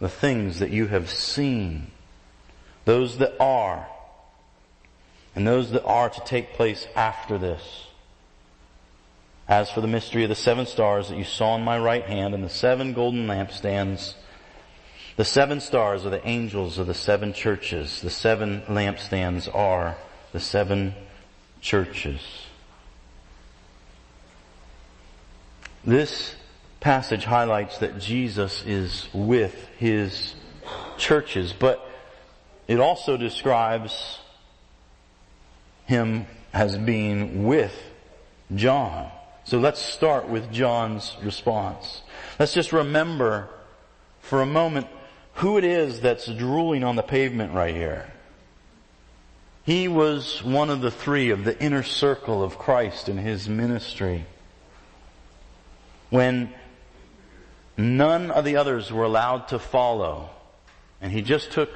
the 0.01 0.09
things 0.09 0.59
that 0.59 0.71
you 0.71 0.87
have 0.87 1.11
seen, 1.11 1.91
those 2.85 3.19
that 3.19 3.39
are, 3.39 3.87
and 5.37 5.47
those 5.47 5.71
that 5.71 5.85
are 5.85 6.09
to 6.09 6.21
take 6.25 6.55
place 6.55 6.89
after 6.97 7.39
this. 7.39 7.87
As 9.47 9.71
for 9.71 9.81
the 9.81 9.87
mystery 9.87 10.23
of 10.23 10.29
the 10.29 10.35
seven 10.35 10.67
stars 10.67 11.09
that 11.09 11.19
you 11.19 11.25
saw 11.25 11.57
in 11.57 11.63
my 11.63 11.79
right 11.79 12.05
hand 12.05 12.35
and 12.35 12.43
the 12.43 12.49
seven 12.49 12.93
golden 12.93 13.27
lampstands, 13.27 14.15
the 15.17 15.25
seven 15.25 15.61
stars 15.61 16.07
are 16.07 16.11
the 16.11 16.27
angels 16.27 16.79
of 16.79 16.87
the 16.87 16.95
seven 16.95 17.33
churches. 17.33 18.01
The 18.01 18.11
seven 18.11 18.63
lampstands 18.63 19.53
are 19.55 19.97
the 20.33 20.41
seven 20.41 20.95
churches. 21.61 22.21
This 25.85 26.35
passage 26.81 27.25
highlights 27.25 27.79
that 27.79 27.99
Jesus 27.99 28.65
is 28.65 29.09
with 29.13 29.55
his 29.79 30.35
churches, 30.97 31.53
but 31.53 31.87
it 32.69 32.81
also 32.81 33.17
describes 33.17 34.19
him 35.87 36.27
as 36.53 36.77
being 36.79 37.47
with 37.47 37.75
John. 38.55 39.11
So 39.45 39.59
let's 39.59 39.81
start 39.81 40.29
with 40.29 40.53
John's 40.53 41.17
response. 41.23 42.03
Let's 42.39 42.55
just 42.55 42.73
remember 42.73 43.49
for 44.21 44.43
a 44.43 44.47
moment 44.47 44.87
who 45.35 45.59
it 45.59 45.65
is 45.65 46.01
that's 46.01 46.27
drooling 46.27 46.85
on 46.85 46.97
the 46.97 47.03
pavement 47.03 47.55
right 47.55 47.75
here. 47.75 48.13
He 49.65 49.89
was 49.89 50.43
one 50.43 50.71
of 50.71 50.81
the 50.81 50.91
three 50.91 51.31
of 51.31 51.45
the 51.45 51.59
inner 51.63 51.83
circle 51.83 52.43
of 52.43 52.59
Christ 52.59 53.09
in 53.09 53.19
his 53.19 53.49
ministry. 53.49 54.27
When 56.09 56.53
none 57.77 58.31
of 58.31 58.45
the 58.45 58.57
others 58.57 58.91
were 58.91 59.05
allowed 59.05 59.49
to 59.49 59.59
follow, 59.59 60.31
and 61.01 61.13
he 61.13 61.23
just 61.23 61.53
took 61.53 61.71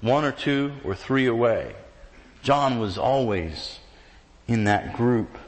one 0.00 0.24
or 0.24 0.32
two 0.32 0.72
or 0.84 0.94
three 0.94 1.26
away, 1.26 1.74
John 2.42 2.78
was 2.78 2.98
always 2.98 3.78
in 4.46 4.64
that 4.64 4.94
group. 4.94 5.38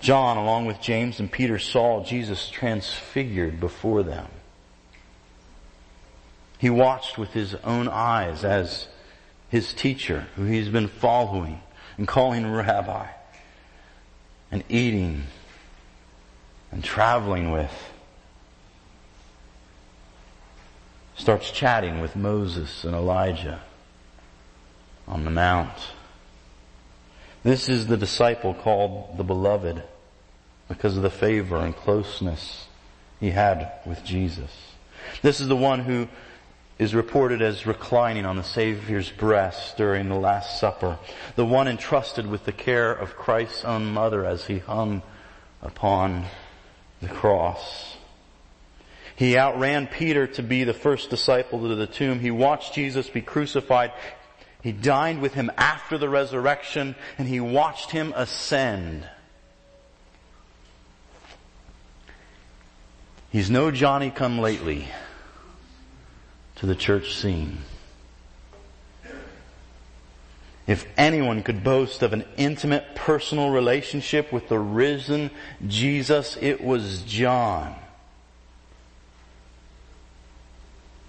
John, 0.00 0.36
along 0.36 0.66
with 0.66 0.80
James 0.80 1.20
and 1.20 1.30
Peter, 1.30 1.58
saw 1.58 2.04
Jesus 2.04 2.48
transfigured 2.48 3.60
before 3.60 4.02
them. 4.02 4.28
He 6.58 6.70
watched 6.70 7.16
with 7.16 7.32
his 7.32 7.54
own 7.56 7.88
eyes 7.88 8.44
as 8.44 8.88
his 9.48 9.72
teacher, 9.72 10.26
who 10.36 10.44
he's 10.44 10.68
been 10.68 10.88
following 10.88 11.62
and 11.96 12.06
calling 12.06 12.50
rabbi, 12.50 13.06
and 14.50 14.64
eating 14.68 15.24
and 16.70 16.82
traveling 16.82 17.52
with, 17.52 17.72
starts 21.16 21.50
chatting 21.50 22.00
with 22.00 22.16
Moses 22.16 22.84
and 22.84 22.94
Elijah 22.94 23.60
on 25.06 25.24
the 25.24 25.30
mount. 25.30 25.92
This 27.42 27.68
is 27.68 27.86
the 27.86 27.96
disciple 27.96 28.52
called 28.52 29.16
the 29.16 29.24
beloved 29.24 29.82
because 30.68 30.96
of 30.96 31.02
the 31.02 31.10
favor 31.10 31.56
and 31.56 31.74
closeness 31.74 32.66
he 33.20 33.30
had 33.30 33.72
with 33.86 34.04
Jesus. 34.04 34.50
This 35.22 35.40
is 35.40 35.48
the 35.48 35.56
one 35.56 35.80
who 35.80 36.08
is 36.78 36.94
reported 36.94 37.42
as 37.42 37.66
reclining 37.66 38.24
on 38.24 38.36
the 38.36 38.44
Savior's 38.44 39.10
breast 39.10 39.76
during 39.76 40.08
the 40.08 40.14
Last 40.14 40.60
Supper. 40.60 40.98
The 41.34 41.44
one 41.44 41.66
entrusted 41.66 42.26
with 42.26 42.44
the 42.44 42.52
care 42.52 42.92
of 42.92 43.16
Christ's 43.16 43.64
own 43.64 43.86
mother 43.86 44.24
as 44.24 44.44
he 44.44 44.58
hung 44.58 45.02
upon 45.60 46.26
the 47.02 47.08
cross. 47.08 47.96
He 49.16 49.36
outran 49.36 49.88
Peter 49.88 50.28
to 50.28 50.42
be 50.42 50.62
the 50.62 50.72
first 50.72 51.10
disciple 51.10 51.68
to 51.68 51.74
the 51.74 51.88
tomb. 51.88 52.20
He 52.20 52.30
watched 52.30 52.74
Jesus 52.74 53.10
be 53.10 53.22
crucified. 53.22 53.92
He 54.62 54.70
dined 54.70 55.20
with 55.20 55.34
him 55.34 55.50
after 55.56 55.98
the 55.98 56.08
resurrection 56.08 56.94
and 57.18 57.26
he 57.26 57.40
watched 57.40 57.90
him 57.90 58.12
ascend. 58.14 59.08
He's 63.30 63.50
no 63.50 63.72
Johnny 63.72 64.10
come 64.10 64.38
lately 64.38 64.88
to 66.58 66.66
the 66.66 66.74
church 66.74 67.14
scene. 67.14 67.58
If 70.66 70.86
anyone 70.98 71.42
could 71.42 71.64
boast 71.64 72.02
of 72.02 72.12
an 72.12 72.24
intimate 72.36 72.94
personal 72.94 73.50
relationship 73.50 74.32
with 74.32 74.48
the 74.48 74.58
risen 74.58 75.30
Jesus, 75.66 76.36
it 76.40 76.62
was 76.62 77.02
John. 77.02 77.74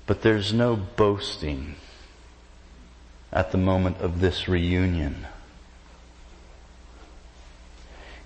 But 0.06 0.22
there's 0.22 0.54
no 0.54 0.76
boasting 0.76 1.76
at 3.34 3.52
the 3.52 3.58
moment 3.58 3.98
of 3.98 4.22
this 4.22 4.48
reunion. 4.48 5.28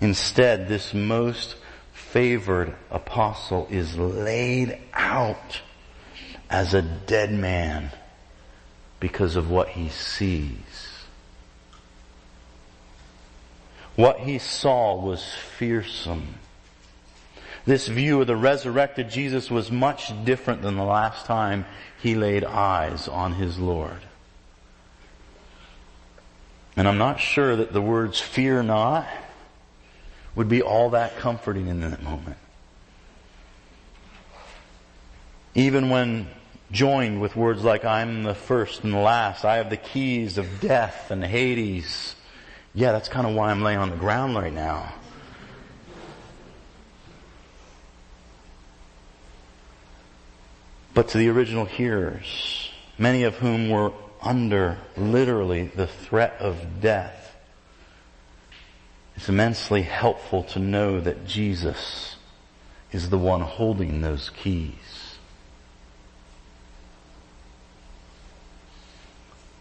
Instead, 0.00 0.68
this 0.68 0.94
most 0.94 1.56
favored 1.92 2.74
apostle 2.90 3.66
is 3.70 3.96
laid 3.96 4.78
out 4.92 5.62
as 6.50 6.74
a 6.74 6.82
dead 6.82 7.32
man 7.32 7.90
because 9.00 9.36
of 9.36 9.50
what 9.50 9.68
he 9.68 9.88
sees. 9.88 11.04
What 13.96 14.20
he 14.20 14.38
saw 14.38 14.96
was 14.96 15.24
fearsome. 15.58 16.34
This 17.66 17.88
view 17.88 18.20
of 18.20 18.26
the 18.26 18.36
resurrected 18.36 19.08
Jesus 19.10 19.50
was 19.50 19.70
much 19.70 20.12
different 20.24 20.62
than 20.62 20.76
the 20.76 20.84
last 20.84 21.26
time 21.26 21.64
he 22.00 22.14
laid 22.14 22.44
eyes 22.44 23.08
on 23.08 23.34
his 23.34 23.58
Lord. 23.58 24.00
And 26.76 26.88
I'm 26.88 26.98
not 26.98 27.20
sure 27.20 27.56
that 27.56 27.72
the 27.72 27.80
words 27.80 28.20
fear 28.20 28.62
not 28.62 29.06
would 30.34 30.48
be 30.48 30.60
all 30.60 30.90
that 30.90 31.16
comforting 31.18 31.68
in 31.68 31.80
that 31.80 32.02
moment. 32.02 32.36
Even 35.54 35.88
when 35.88 36.26
joined 36.72 37.20
with 37.20 37.36
words 37.36 37.62
like, 37.62 37.84
I'm 37.84 38.24
the 38.24 38.34
first 38.34 38.82
and 38.82 38.92
the 38.92 38.98
last, 38.98 39.44
I 39.44 39.56
have 39.56 39.70
the 39.70 39.76
keys 39.76 40.38
of 40.38 40.60
death 40.60 41.10
and 41.10 41.24
Hades. 41.24 42.16
Yeah, 42.74 42.92
that's 42.92 43.08
kind 43.08 43.26
of 43.26 43.34
why 43.34 43.50
I'm 43.50 43.62
laying 43.62 43.78
on 43.78 43.90
the 43.90 43.96
ground 43.96 44.34
right 44.34 44.52
now. 44.52 44.92
But 50.92 51.08
to 51.08 51.18
the 51.18 51.28
original 51.28 51.64
hearers, 51.64 52.70
many 52.98 53.24
of 53.24 53.36
whom 53.36 53.68
were 53.68 53.92
under 54.22 54.78
literally 54.96 55.66
the 55.66 55.86
threat 55.86 56.36
of 56.40 56.80
death, 56.80 57.36
it's 59.16 59.28
immensely 59.28 59.82
helpful 59.82 60.42
to 60.44 60.58
know 60.58 61.00
that 61.00 61.26
Jesus 61.26 62.16
is 62.90 63.10
the 63.10 63.18
one 63.18 63.40
holding 63.40 64.00
those 64.00 64.30
keys. 64.30 65.03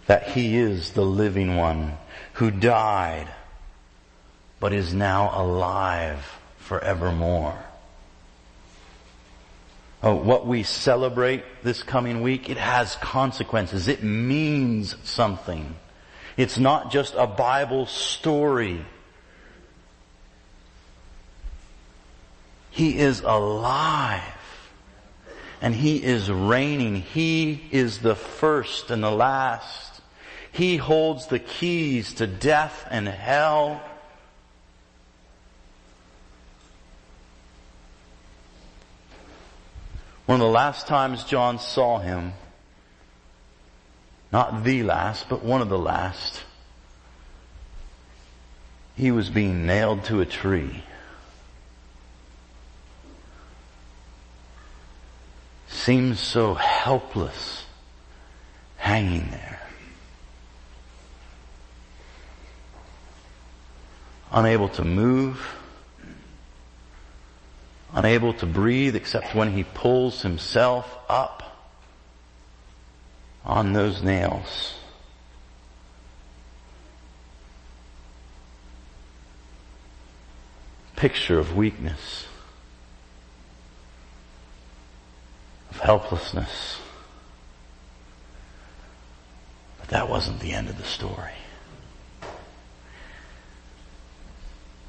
That 0.08 0.30
he 0.30 0.58
is 0.58 0.92
the 0.92 1.06
living 1.06 1.56
one 1.56 1.98
who 2.34 2.52
died 2.52 3.28
but 4.60 4.72
is 4.72 4.94
now 4.94 5.30
alive 5.34 6.40
forevermore. 6.58 7.58
Oh, 10.02 10.16
what 10.16 10.48
we 10.48 10.64
celebrate 10.64 11.44
this 11.64 11.84
coming 11.84 12.22
week, 12.22 12.50
it 12.50 12.58
has 12.58 12.96
consequences. 12.96 13.88
It 13.88 14.04
means 14.04 14.96
something. 15.04 15.76
It's 16.36 16.58
not 16.58 16.92
just 16.92 17.14
a 17.16 17.28
Bible 17.28 17.86
story. 17.86 18.86
He 22.70 22.98
is 22.98 23.22
alive. 23.22 24.24
And 25.62 25.76
He 25.76 26.04
is 26.04 26.30
reigning. 26.30 26.96
He 27.02 27.64
is 27.72 28.00
the 28.00 28.16
first 28.16 28.92
and 28.92 29.04
the 29.04 29.12
last. 29.12 29.93
He 30.54 30.78
holds 30.78 31.26
the 31.26 31.40
keys 31.40 32.14
to 32.16 32.28
death 32.28 32.88
and 32.92 33.08
hell. 33.08 33.82
One 40.28 40.40
of 40.40 40.46
the 40.46 40.52
last 40.52 40.86
times 40.86 41.24
John 41.24 41.58
saw 41.58 41.98
him, 41.98 42.34
not 44.32 44.64
the 44.64 44.84
last, 44.84 45.28
but 45.28 45.44
one 45.44 45.62
of 45.62 45.70
the 45.70 45.78
last, 45.78 46.44
he 48.96 49.10
was 49.10 49.32
being 49.32 49.66
nailed 49.66 50.06
to 50.06 50.22
a 50.22 50.26
tree. 50.26 50.84
Seems 55.68 56.20
so 56.20 56.54
helpless 56.54 57.66
hanging 58.78 59.32
there. 59.32 59.53
Unable 64.34 64.68
to 64.70 64.84
move, 64.84 65.40
unable 67.94 68.34
to 68.34 68.48
breathe 68.48 68.96
except 68.96 69.36
when 69.36 69.52
he 69.52 69.64
pulls 69.64 70.24
himself 70.24 70.98
up 71.08 71.44
on 73.46 73.74
those 73.74 74.02
nails. 74.02 74.74
Picture 80.96 81.38
of 81.38 81.56
weakness, 81.56 82.26
of 85.70 85.80
helplessness. 85.80 86.80
But 89.80 89.90
that 89.90 90.10
wasn't 90.10 90.40
the 90.40 90.54
end 90.54 90.70
of 90.70 90.80
the 90.80 90.86
story. 90.86 91.34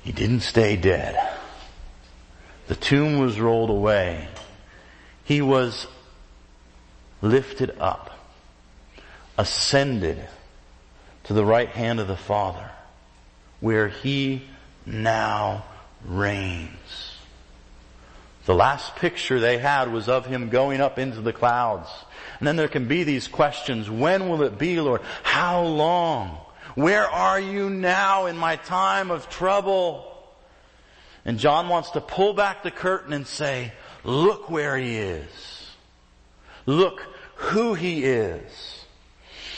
He 0.05 0.12
didn't 0.12 0.40
stay 0.40 0.76
dead. 0.76 1.18
The 2.68 2.76
tomb 2.76 3.18
was 3.18 3.40
rolled 3.40 3.70
away. 3.70 4.28
He 5.24 5.40
was 5.40 5.86
lifted 7.22 7.74
up, 7.80 8.11
ascended 9.38 10.22
to 11.24 11.32
the 11.32 11.44
right 11.44 11.70
hand 11.70 12.00
of 12.00 12.07
the 12.07 12.18
Father, 12.18 12.70
where 13.61 13.88
he 13.88 14.42
now 14.84 15.64
reigns. 16.05 17.16
The 18.44 18.55
last 18.55 18.96
picture 18.96 19.40
they 19.40 19.57
had 19.57 19.90
was 19.90 20.07
of 20.07 20.26
him 20.26 20.50
going 20.50 20.82
up 20.82 20.98
into 20.98 21.22
the 21.22 21.32
clouds. 21.32 21.88
And 22.38 22.46
then 22.46 22.57
there 22.57 22.68
can 22.68 22.88
be 22.88 23.05
these 23.05 23.26
questions. 23.26 23.88
When 23.88 24.28
will 24.28 24.42
it 24.42 24.59
be, 24.59 24.78
Lord? 24.80 25.00
How 25.22 25.62
long? 25.62 26.43
Where 26.75 27.09
are 27.09 27.39
you 27.39 27.70
now 27.70 28.27
in 28.27 28.37
my 28.37 28.57
time 28.57 29.11
of 29.11 29.29
trouble? 29.31 30.11
And 31.25 31.39
John 31.39 31.68
wants 31.68 31.91
to 31.91 32.01
pull 32.01 32.35
back 32.35 32.62
the 32.62 32.70
curtain 32.70 33.12
and 33.12 33.27
say, 33.27 33.72
look 34.03 34.51
where 34.51 34.77
he 34.77 34.97
is. 34.97 35.68
Look 36.66 37.01
who 37.37 37.75
he 37.75 38.05
is. 38.05 38.85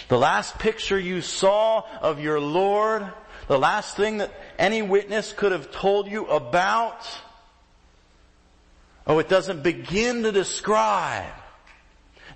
The 0.09 0.19
last 0.19 0.59
picture 0.59 0.99
you 0.99 1.21
saw 1.21 1.85
of 2.01 2.21
your 2.21 2.39
Lord, 2.39 3.11
the 3.49 3.59
last 3.59 3.97
thing 3.97 4.19
that 4.19 4.33
any 4.59 4.83
witness 4.83 5.33
could 5.33 5.53
have 5.53 5.71
told 5.71 6.09
you 6.09 6.27
about, 6.27 7.07
oh, 9.07 9.19
it 9.19 9.29
doesn't 9.29 9.63
begin 9.63 10.23
to 10.25 10.33
describe 10.33 11.33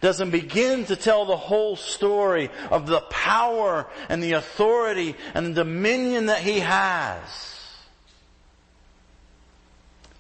doesn't 0.01 0.31
begin 0.31 0.85
to 0.87 0.97
tell 0.97 1.27
the 1.27 1.37
whole 1.37 1.77
story 1.77 2.51
of 2.71 2.87
the 2.87 3.01
power 3.03 3.87
and 4.09 4.23
the 4.23 4.33
authority 4.33 5.15
and 5.35 5.49
the 5.49 5.65
dominion 5.65 6.27
that 6.27 6.41
he 6.41 6.61
has. 6.61 7.51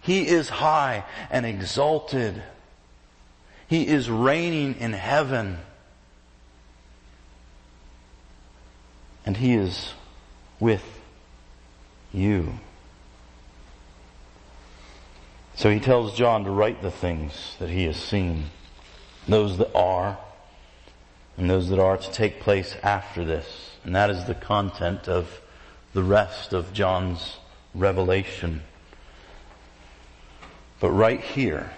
He 0.02 0.26
is 0.26 0.48
high 0.48 1.04
and 1.30 1.44
exalted. 1.44 2.42
He 3.68 3.86
is 3.86 4.10
reigning 4.10 4.76
in 4.80 4.92
heaven. 4.92 5.58
And 9.24 9.36
He 9.36 9.54
is 9.54 9.92
with 10.58 10.84
you. 12.12 12.54
So 15.54 15.70
He 15.70 15.78
tells 15.78 16.14
John 16.14 16.44
to 16.44 16.50
write 16.50 16.82
the 16.82 16.90
things 16.90 17.56
that 17.58 17.68
He 17.68 17.84
has 17.84 17.96
seen, 17.96 18.46
those 19.28 19.58
that 19.58 19.74
are, 19.74 20.18
and 21.36 21.48
those 21.48 21.68
that 21.68 21.78
are 21.78 21.96
to 21.96 22.12
take 22.12 22.40
place 22.40 22.76
after 22.82 23.24
this. 23.24 23.76
And 23.84 23.94
that 23.94 24.10
is 24.10 24.24
the 24.24 24.34
content 24.34 25.08
of 25.08 25.40
the 25.92 26.02
rest 26.02 26.52
of 26.52 26.72
John's 26.72 27.36
revelation. 27.74 28.62
But 30.80 30.90
right 30.90 31.20
here, 31.20 31.70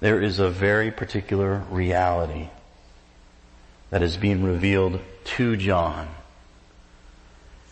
there 0.00 0.20
is 0.20 0.38
a 0.38 0.50
very 0.50 0.90
particular 0.90 1.62
reality 1.70 2.48
that 3.90 4.02
is 4.02 4.16
being 4.16 4.42
revealed 4.42 5.00
to 5.24 5.56
John 5.56 6.08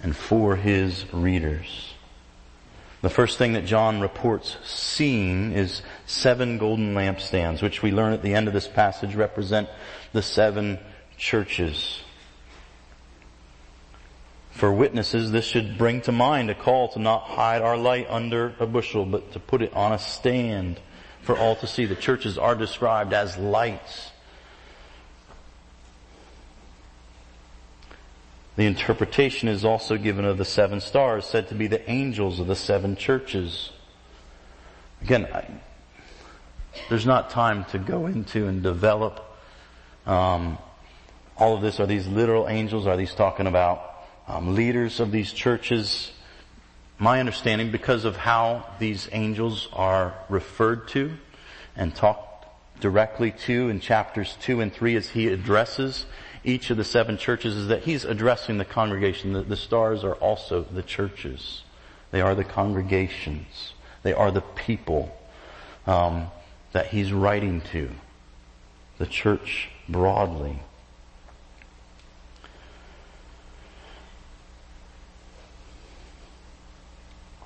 and 0.03 0.15
for 0.17 0.57
his 0.57 1.05
readers. 1.12 1.93
The 3.05 3.11
first 3.11 3.37
thing 3.37 3.53
that 3.53 3.67
John 3.67 4.01
reports 4.01 4.57
seeing 4.65 5.53
is 5.53 5.83
seven 6.07 6.57
golden 6.57 6.95
lampstands, 6.95 7.61
which 7.61 7.83
we 7.83 7.93
learn 7.93 8.15
at 8.15 8.23
the 8.23 8.33
end 8.33 8.49
of 8.49 8.55
this 8.55 8.67
passage 8.67 9.15
represent 9.15 9.69
the 10.15 10.23
seven 10.23 10.79
churches. 11.19 12.01
For 14.53 14.73
witnesses, 14.73 15.33
this 15.33 15.45
should 15.45 15.77
bring 15.77 16.01
to 16.01 16.13
mind 16.13 16.49
a 16.49 16.55
call 16.55 16.89
to 16.95 16.99
not 16.99 17.25
hide 17.25 17.61
our 17.61 17.77
light 17.77 18.07
under 18.09 18.55
a 18.59 18.65
bushel, 18.65 19.05
but 19.05 19.33
to 19.33 19.39
put 19.39 19.61
it 19.61 19.75
on 19.75 19.93
a 19.93 19.99
stand 19.99 20.81
for 21.21 21.37
all 21.37 21.57
to 21.57 21.67
see. 21.67 21.85
The 21.85 21.97
churches 21.97 22.39
are 22.39 22.55
described 22.55 23.13
as 23.13 23.37
lights. 23.37 24.13
The 28.57 28.67
interpretation 28.67 29.49
is 29.49 29.65
also 29.65 29.97
given 29.97 30.25
of 30.25 30.39
the 30.39 30.45
seven 30.45 30.81
stars, 30.81 31.27
said 31.27 31.49
to 31.49 31.55
be 31.55 31.67
the 31.67 31.89
angels 31.91 32.39
of 32.39 32.47
the 32.47 32.57
seven 32.57 32.97
churches. 32.97 33.71
Again, 35.03 35.27
I, 35.27 35.47
there's 36.89 37.07
not 37.07 37.31
time 37.31 37.65
to 37.67 37.79
go 37.79 38.07
into 38.07 38.47
and 38.47 38.63
develop 38.63 39.25
um, 40.07 40.59
all 41.37 41.57
of 41.57 41.63
this. 41.63 41.81
Are 41.81 41.87
these 41.87 42.07
literal 42.07 42.49
angels? 42.49 42.87
Are 42.87 42.97
these 42.97 43.15
talking 43.15 43.47
about 43.47 43.95
um, 44.27 44.55
leaders 44.55 45.01
of 45.01 45.11
these 45.13 45.33
churches. 45.33 46.13
My 46.99 47.21
understanding, 47.21 47.71
because 47.71 48.05
of 48.05 48.17
how 48.17 48.67
these 48.79 49.09
angels 49.13 49.69
are 49.73 50.15
referred 50.29 50.89
to 50.89 51.13
and 51.77 51.95
talked 51.95 52.47
directly 52.81 53.33
to 53.33 53.69
in 53.69 53.81
chapters 53.81 54.37
two 54.41 54.61
and 54.61 54.73
three 54.73 54.97
as 54.97 55.09
he 55.09 55.29
addresses 55.29 56.07
each 56.45 56.70
of 56.70 56.76
the 56.76 56.84
seven 56.84 57.16
churches 57.16 57.57
is 57.57 57.68
that 57.68 57.82
he's 57.82 58.05
addressing 58.05 58.59
the 58.59 58.64
congregation. 58.64 59.32
The, 59.32 59.42
the 59.42 59.57
stars 59.57 60.05
are 60.05 60.14
also 60.14 60.62
the 60.62 60.82
churches. 60.82 61.62
They 62.11 62.20
are 62.20 62.34
the 62.34 62.45
congregations. 62.45 63.72
They 64.03 64.12
are 64.12 64.30
the 64.30 64.42
people 64.42 65.16
um, 65.86 66.28
that 66.72 66.88
he's 66.88 67.12
writing 67.12 67.62
to. 67.72 67.90
The 68.99 69.07
church 69.07 69.70
broadly. 69.88 70.61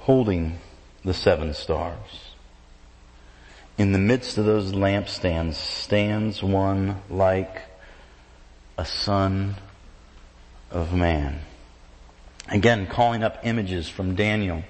holding 0.08 0.58
the 1.04 1.12
seven 1.12 1.52
stars. 1.52 2.32
In 3.76 3.92
the 3.92 3.98
midst 3.98 4.38
of 4.38 4.46
those 4.46 4.72
lampstands 4.72 5.56
stands 5.56 6.42
one 6.42 7.02
like 7.10 7.67
a 8.78 8.84
son 8.84 9.56
of 10.70 10.94
man. 10.94 11.40
Again, 12.48 12.86
calling 12.86 13.24
up 13.24 13.40
images 13.42 13.88
from 13.88 14.14
Daniel. 14.14 14.62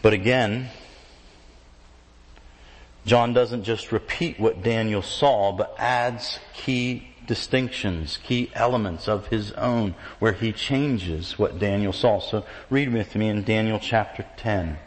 But 0.00 0.14
again, 0.14 0.70
John 3.04 3.34
doesn't 3.34 3.64
just 3.64 3.92
repeat 3.92 4.40
what 4.40 4.62
Daniel 4.62 5.02
saw, 5.02 5.52
but 5.52 5.74
adds 5.78 6.38
key 6.54 7.08
distinctions, 7.26 8.16
key 8.16 8.50
elements 8.54 9.08
of 9.08 9.26
his 9.26 9.52
own, 9.52 9.94
where 10.18 10.32
he 10.32 10.52
changes 10.52 11.38
what 11.38 11.58
Daniel 11.58 11.92
saw. 11.92 12.18
So 12.18 12.46
read 12.70 12.92
with 12.92 13.14
me 13.14 13.28
in 13.28 13.44
Daniel 13.44 13.78
chapter 13.78 14.24
10. 14.38 14.78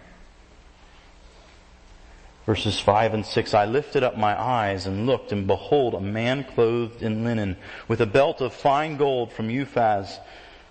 Verses 2.46 2.80
5 2.80 3.14
and 3.14 3.26
6, 3.26 3.54
I 3.54 3.66
lifted 3.66 4.04
up 4.04 4.18
my 4.18 4.40
eyes 4.40 4.88
and 4.88 5.06
looked, 5.06 5.32
and 5.32 5.46
behold, 5.46 5.94
a 5.94 6.02
man 6.02 6.44
clothed 6.44 7.04
in 7.04 7.24
linen, 7.24 7.56
with 7.88 8.02
a 8.02 8.06
belt 8.06 8.42
of 8.42 8.54
fine 8.54 8.98
gold 8.98 9.32
from 9.32 9.50
Uphaz 9.50 10.20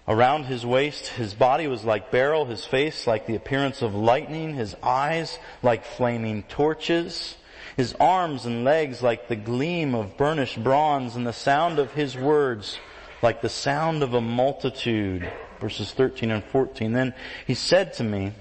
around 0.08 0.44
his 0.44 0.66
waist. 0.66 1.06
His 1.08 1.34
body 1.34 1.66
was 1.68 1.84
like 1.84 2.10
beryl, 2.10 2.44
his 2.44 2.64
face 2.64 3.06
like 3.06 3.26
the 3.26 3.36
appearance 3.36 3.82
of 3.82 3.94
lightning, 3.94 4.54
his 4.54 4.74
eyes 4.82 5.38
like 5.62 5.84
flaming 5.84 6.42
torches 6.44 7.36
his 7.76 7.94
arms 7.98 8.46
and 8.46 8.64
legs 8.64 9.02
like 9.02 9.28
the 9.28 9.36
gleam 9.36 9.94
of 9.94 10.16
burnished 10.16 10.62
bronze, 10.62 11.16
and 11.16 11.26
the 11.26 11.32
sound 11.32 11.78
of 11.78 11.92
his 11.92 12.16
words 12.16 12.78
like 13.22 13.42
the 13.42 13.48
sound 13.48 14.02
of 14.02 14.14
a 14.14 14.20
multitude. 14.20 15.30
Verses 15.60 15.92
13 15.92 16.30
and 16.30 16.44
14. 16.44 16.92
Then 16.92 17.14
he 17.46 17.54
said 17.54 17.94
to 17.94 18.04
me, 18.04 18.32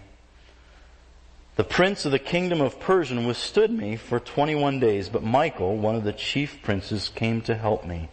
the 1.59 1.65
prince 1.65 2.05
of 2.05 2.13
the 2.13 2.19
kingdom 2.19 2.61
of 2.61 2.79
Persia 2.79 3.19
withstood 3.19 3.69
me 3.69 3.97
for 3.97 4.17
21 4.17 4.79
days, 4.79 5.09
but 5.09 5.23
Michael, 5.23 5.75
one 5.75 5.93
of 5.93 6.05
the 6.05 6.13
chief 6.13 6.61
princes, 6.63 7.09
came 7.09 7.41
to 7.41 7.53
help 7.53 7.85
me. 7.85 8.07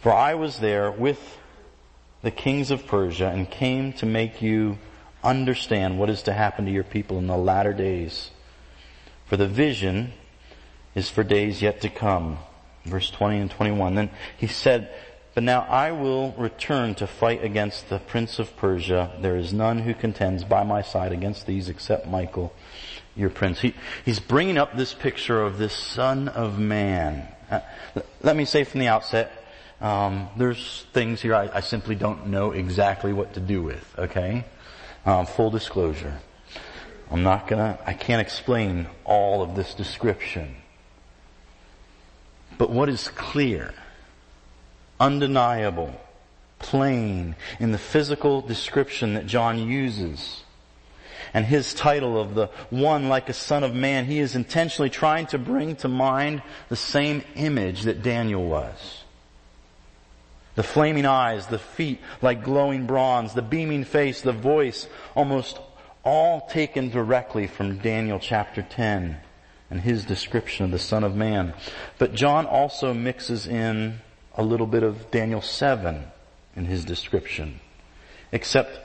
For 0.00 0.12
I 0.12 0.34
was 0.34 0.58
there 0.58 0.90
with 0.90 1.38
the 2.22 2.32
kings 2.32 2.72
of 2.72 2.88
Persia 2.88 3.28
and 3.28 3.48
came 3.48 3.92
to 3.92 4.06
make 4.06 4.42
you 4.42 4.78
understand 5.22 5.96
what 5.96 6.10
is 6.10 6.22
to 6.22 6.32
happen 6.32 6.64
to 6.64 6.72
your 6.72 6.82
people 6.82 7.18
in 7.18 7.28
the 7.28 7.36
latter 7.36 7.72
days. 7.72 8.32
For 9.26 9.36
the 9.36 9.46
vision 9.46 10.12
is 10.96 11.08
for 11.08 11.22
days 11.22 11.62
yet 11.62 11.82
to 11.82 11.88
come. 11.88 12.38
Verse 12.84 13.12
20 13.12 13.42
and 13.42 13.50
21. 13.52 13.94
Then 13.94 14.10
he 14.36 14.48
said, 14.48 14.92
But 15.38 15.44
now 15.44 15.60
I 15.70 15.92
will 15.92 16.32
return 16.32 16.96
to 16.96 17.06
fight 17.06 17.44
against 17.44 17.88
the 17.88 18.00
prince 18.00 18.40
of 18.40 18.56
Persia. 18.56 19.12
There 19.20 19.36
is 19.36 19.52
none 19.52 19.78
who 19.78 19.94
contends 19.94 20.42
by 20.42 20.64
my 20.64 20.82
side 20.82 21.12
against 21.12 21.46
these 21.46 21.68
except 21.68 22.08
Michael, 22.08 22.52
your 23.14 23.30
prince. 23.30 23.60
He, 23.60 23.74
he's 24.04 24.18
bringing 24.18 24.58
up 24.58 24.76
this 24.76 24.92
picture 24.92 25.40
of 25.40 25.56
this 25.56 25.72
son 25.72 26.26
of 26.26 26.58
man. 26.58 27.28
Uh, 27.48 27.60
let 28.20 28.34
me 28.34 28.46
say 28.46 28.64
from 28.64 28.80
the 28.80 28.88
outset, 28.88 29.30
um, 29.80 30.28
there's 30.36 30.86
things 30.92 31.22
here 31.22 31.36
I, 31.36 31.48
I, 31.54 31.60
simply 31.60 31.94
don't 31.94 32.26
know 32.26 32.50
exactly 32.50 33.12
what 33.12 33.34
to 33.34 33.40
do 33.40 33.62
with. 33.62 33.94
Okay, 33.96 34.44
um, 35.06 35.24
full 35.24 35.50
disclosure. 35.50 36.18
I'm 37.12 37.22
not 37.22 37.46
gonna. 37.46 37.78
I 37.86 37.92
can't 37.92 38.20
explain 38.20 38.88
all 39.04 39.42
of 39.42 39.54
this 39.54 39.72
description. 39.74 40.56
But 42.58 42.70
what 42.70 42.88
is 42.88 43.06
clear, 43.06 43.72
undeniable, 45.00 45.92
plain 46.58 47.36
in 47.60 47.72
the 47.72 47.78
physical 47.78 48.40
description 48.40 49.14
that 49.14 49.26
John 49.26 49.58
uses 49.58 50.42
and 51.34 51.44
his 51.44 51.74
title 51.74 52.20
of 52.20 52.34
the 52.34 52.46
one 52.70 53.08
like 53.08 53.28
a 53.28 53.34
son 53.34 53.64
of 53.64 53.74
man, 53.74 54.06
he 54.06 54.18
is 54.18 54.34
intentionally 54.34 54.90
trying 54.90 55.26
to 55.26 55.38
bring 55.38 55.76
to 55.76 55.88
mind 55.88 56.42
the 56.68 56.76
same 56.76 57.22
image 57.36 57.82
that 57.82 58.02
Daniel 58.02 58.44
was. 58.44 59.04
The 60.54 60.62
flaming 60.62 61.06
eyes, 61.06 61.46
the 61.46 61.58
feet 61.58 62.00
like 62.20 62.42
glowing 62.42 62.86
bronze, 62.86 63.34
the 63.34 63.42
beaming 63.42 63.84
face, 63.84 64.22
the 64.22 64.32
voice, 64.32 64.88
almost 65.14 65.58
all 66.02 66.48
taken 66.48 66.90
directly 66.90 67.46
from 67.46 67.78
Daniel 67.78 68.18
chapter 68.18 68.62
10 68.62 69.18
and 69.70 69.80
his 69.80 70.04
description 70.04 70.64
of 70.64 70.70
the 70.70 70.78
Son 70.78 71.04
of 71.04 71.14
Man. 71.14 71.54
But 71.98 72.14
John 72.14 72.46
also 72.46 72.94
mixes 72.94 73.46
in 73.46 74.00
a 74.38 74.42
little 74.42 74.68
bit 74.68 74.84
of 74.84 75.10
Daniel 75.10 75.42
7 75.42 76.04
in 76.54 76.64
his 76.64 76.84
description. 76.84 77.58
Except 78.30 78.78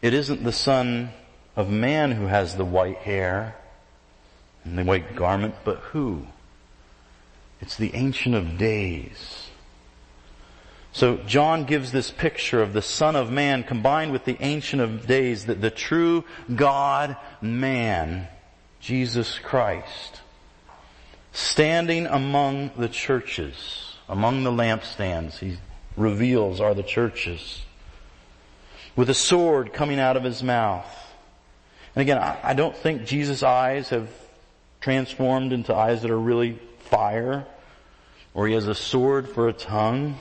it 0.00 0.14
isn't 0.14 0.42
the 0.42 0.52
Son 0.52 1.10
of 1.54 1.68
Man 1.68 2.12
who 2.12 2.26
has 2.26 2.56
the 2.56 2.64
white 2.64 2.96
hair 2.96 3.54
and 4.64 4.78
the 4.78 4.84
white 4.84 5.14
garment, 5.14 5.54
but 5.64 5.76
who? 5.76 6.26
It's 7.60 7.76
the 7.76 7.94
Ancient 7.94 8.34
of 8.34 8.56
Days. 8.56 9.48
So 10.92 11.18
John 11.18 11.64
gives 11.64 11.92
this 11.92 12.10
picture 12.10 12.62
of 12.62 12.72
the 12.72 12.82
Son 12.82 13.16
of 13.16 13.30
Man 13.30 13.62
combined 13.62 14.12
with 14.12 14.24
the 14.24 14.38
Ancient 14.40 14.80
of 14.80 15.06
Days, 15.06 15.44
that 15.44 15.60
the 15.60 15.70
true 15.70 16.24
God 16.54 17.16
man, 17.42 18.28
Jesus 18.80 19.38
Christ, 19.38 20.22
standing 21.32 22.06
among 22.06 22.70
the 22.76 22.88
churches, 22.88 23.89
among 24.10 24.42
the 24.42 24.50
lampstands, 24.50 25.38
he 25.38 25.56
reveals 25.96 26.60
are 26.60 26.74
the 26.74 26.82
churches, 26.82 27.62
with 28.96 29.08
a 29.08 29.14
sword 29.14 29.72
coming 29.72 30.00
out 30.00 30.16
of 30.16 30.24
his 30.24 30.42
mouth. 30.42 31.14
And 31.94 32.02
again, 32.02 32.18
I 32.18 32.54
don't 32.54 32.76
think 32.76 33.04
Jesus' 33.06 33.44
eyes 33.44 33.90
have 33.90 34.08
transformed 34.80 35.52
into 35.52 35.72
eyes 35.74 36.02
that 36.02 36.10
are 36.10 36.18
really 36.18 36.58
fire, 36.80 37.46
or 38.34 38.48
he 38.48 38.54
has 38.54 38.66
a 38.66 38.74
sword 38.74 39.28
for 39.28 39.48
a 39.48 39.52
tongue. 39.52 40.18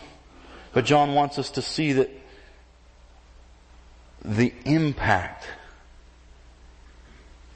But 0.71 0.85
John 0.85 1.15
wants 1.15 1.39
us 1.39 1.49
to 1.51 1.63
see 1.63 1.93
that 1.93 2.11
the 4.23 4.53
impact 4.65 5.47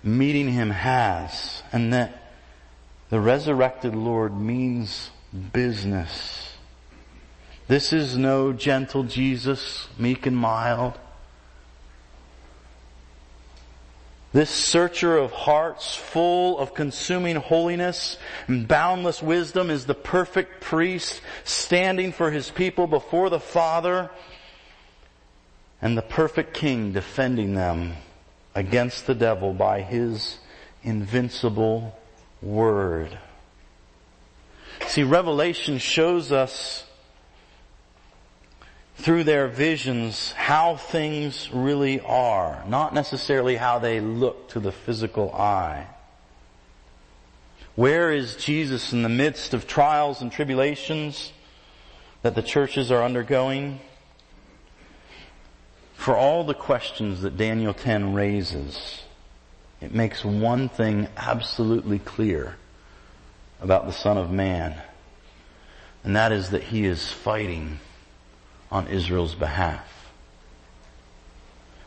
meeting 0.01 0.51
him 0.51 0.71
has 0.71 1.61
and 1.71 1.93
that 1.93 2.33
the 3.11 3.19
resurrected 3.19 3.93
Lord 3.93 4.35
means 4.35 5.11
business. 5.51 6.55
This 7.67 7.93
is 7.93 8.17
no 8.17 8.53
gentle 8.53 9.03
Jesus, 9.03 9.87
meek 9.97 10.25
and 10.25 10.37
mild. 10.37 10.99
This 14.33 14.49
searcher 14.49 15.15
of 15.15 15.31
hearts, 15.31 15.95
full 15.95 16.57
of 16.57 16.73
consuming 16.73 17.35
holiness 17.35 18.17
and 18.47 18.67
boundless 18.67 19.21
wisdom, 19.21 19.69
is 19.69 19.85
the 19.85 19.93
perfect 19.93 20.59
priest 20.59 21.21
standing 21.43 22.11
for 22.11 22.31
his 22.31 22.49
people 22.49 22.87
before 22.87 23.29
the 23.29 23.39
Father 23.39 24.09
and 25.81 25.95
the 25.95 26.01
perfect 26.01 26.55
king 26.55 26.93
defending 26.93 27.53
them 27.53 27.93
against 28.55 29.05
the 29.05 29.13
devil 29.15 29.53
by 29.53 29.81
his 29.81 30.39
invincible 30.83 31.95
word. 32.41 33.17
See, 34.87 35.03
Revelation 35.03 35.79
shows 35.79 36.31
us 36.31 36.85
through 38.95 39.23
their 39.23 39.47
visions 39.47 40.31
how 40.33 40.75
things 40.75 41.49
really 41.51 41.99
are, 42.01 42.63
not 42.67 42.93
necessarily 42.93 43.55
how 43.55 43.79
they 43.79 43.99
look 43.99 44.49
to 44.49 44.59
the 44.59 44.71
physical 44.71 45.33
eye. 45.33 45.87
Where 47.75 48.11
is 48.11 48.35
Jesus 48.35 48.93
in 48.93 49.01
the 49.01 49.09
midst 49.09 49.55
of 49.55 49.65
trials 49.65 50.21
and 50.21 50.31
tribulations 50.31 51.33
that 52.21 52.35
the 52.35 52.43
churches 52.43 52.91
are 52.91 53.03
undergoing? 53.03 53.79
For 55.95 56.15
all 56.15 56.43
the 56.43 56.53
questions 56.53 57.21
that 57.23 57.35
Daniel 57.35 57.73
10 57.73 58.13
raises, 58.13 59.01
it 59.81 59.93
makes 59.93 60.23
one 60.23 60.69
thing 60.69 61.07
absolutely 61.17 61.97
clear 61.97 62.57
about 63.63 63.87
the 63.87 63.91
Son 63.91 64.17
of 64.17 64.29
Man, 64.29 64.79
and 66.03 66.15
that 66.15 66.31
is 66.31 66.51
that 66.51 66.61
he 66.63 66.85
is 66.85 67.09
fighting 67.09 67.79
on 68.71 68.87
Israel's 68.87 69.33
behalf. 69.33 70.11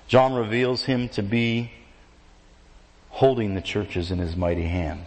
John 0.08 0.34
reveals 0.34 0.84
him 0.84 1.08
to 1.10 1.22
be 1.22 1.70
holding 3.10 3.54
the 3.54 3.60
churches 3.60 4.10
in 4.10 4.18
his 4.18 4.36
mighty 4.36 4.66
hand. 4.66 5.04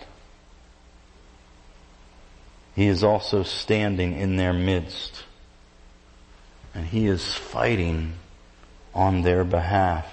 He 2.75 2.87
is 2.87 3.03
also 3.03 3.43
standing 3.43 4.17
in 4.17 4.37
their 4.37 4.53
midst 4.53 5.23
and 6.73 6.85
he 6.85 7.07
is 7.07 7.33
fighting 7.33 8.13
on 8.93 9.21
their 9.21 9.43
behalf. 9.43 10.05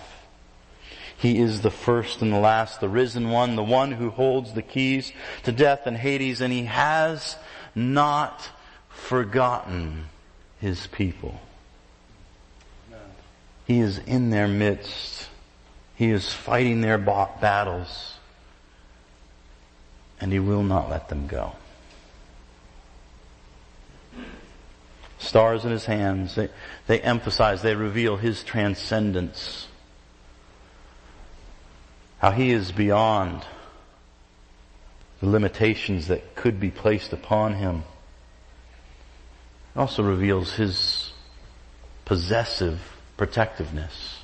He 1.18 1.38
is 1.38 1.62
the 1.62 1.70
first 1.70 2.20
and 2.20 2.32
the 2.32 2.38
last, 2.38 2.80
the 2.80 2.88
risen 2.88 3.30
one, 3.30 3.56
the 3.56 3.62
one 3.62 3.92
who 3.92 4.10
holds 4.10 4.52
the 4.52 4.62
keys 4.62 5.12
to 5.44 5.52
death 5.52 5.86
and 5.86 5.96
Hades, 5.96 6.40
and 6.40 6.52
he 6.52 6.64
has 6.64 7.36
not 7.74 8.48
forgotten 8.90 10.06
his 10.60 10.86
people. 10.88 11.40
He 13.66 13.80
is 13.80 13.98
in 13.98 14.30
their 14.30 14.48
midst. 14.48 15.28
He 15.96 16.10
is 16.10 16.32
fighting 16.32 16.80
their 16.80 16.98
battles. 16.98 18.14
And 20.20 20.32
He 20.32 20.38
will 20.38 20.62
not 20.62 20.88
let 20.88 21.08
them 21.08 21.26
go. 21.26 21.52
Stars 25.18 25.64
in 25.64 25.72
His 25.72 25.86
hands, 25.86 26.36
they, 26.36 26.48
they 26.86 27.00
emphasize, 27.00 27.62
they 27.62 27.74
reveal 27.74 28.16
His 28.16 28.44
transcendence. 28.44 29.66
How 32.18 32.30
He 32.30 32.50
is 32.50 32.72
beyond 32.72 33.44
the 35.20 35.28
limitations 35.28 36.08
that 36.08 36.34
could 36.34 36.58
be 36.60 36.70
placed 36.70 37.12
upon 37.12 37.54
Him. 37.54 37.84
It 39.74 39.78
also 39.78 40.02
reveals 40.02 40.54
His 40.54 41.12
possessive 42.04 42.80
protectiveness. 43.16 44.20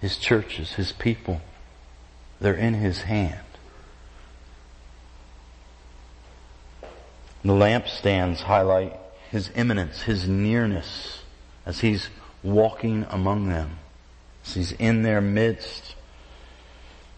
His 0.00 0.16
churches, 0.16 0.72
His 0.72 0.92
people, 0.92 1.40
they're 2.40 2.54
in 2.54 2.74
His 2.74 3.02
hand. 3.02 3.38
The 7.42 7.52
lampstands 7.52 8.40
highlight 8.40 8.96
His 9.30 9.50
immanence, 9.54 10.02
His 10.02 10.28
nearness 10.28 11.22
as 11.64 11.80
He's 11.80 12.08
walking 12.42 13.06
among 13.10 13.48
them. 13.48 13.78
As 14.44 14.54
He's 14.54 14.72
in 14.72 15.02
their 15.02 15.20
midst. 15.20 15.94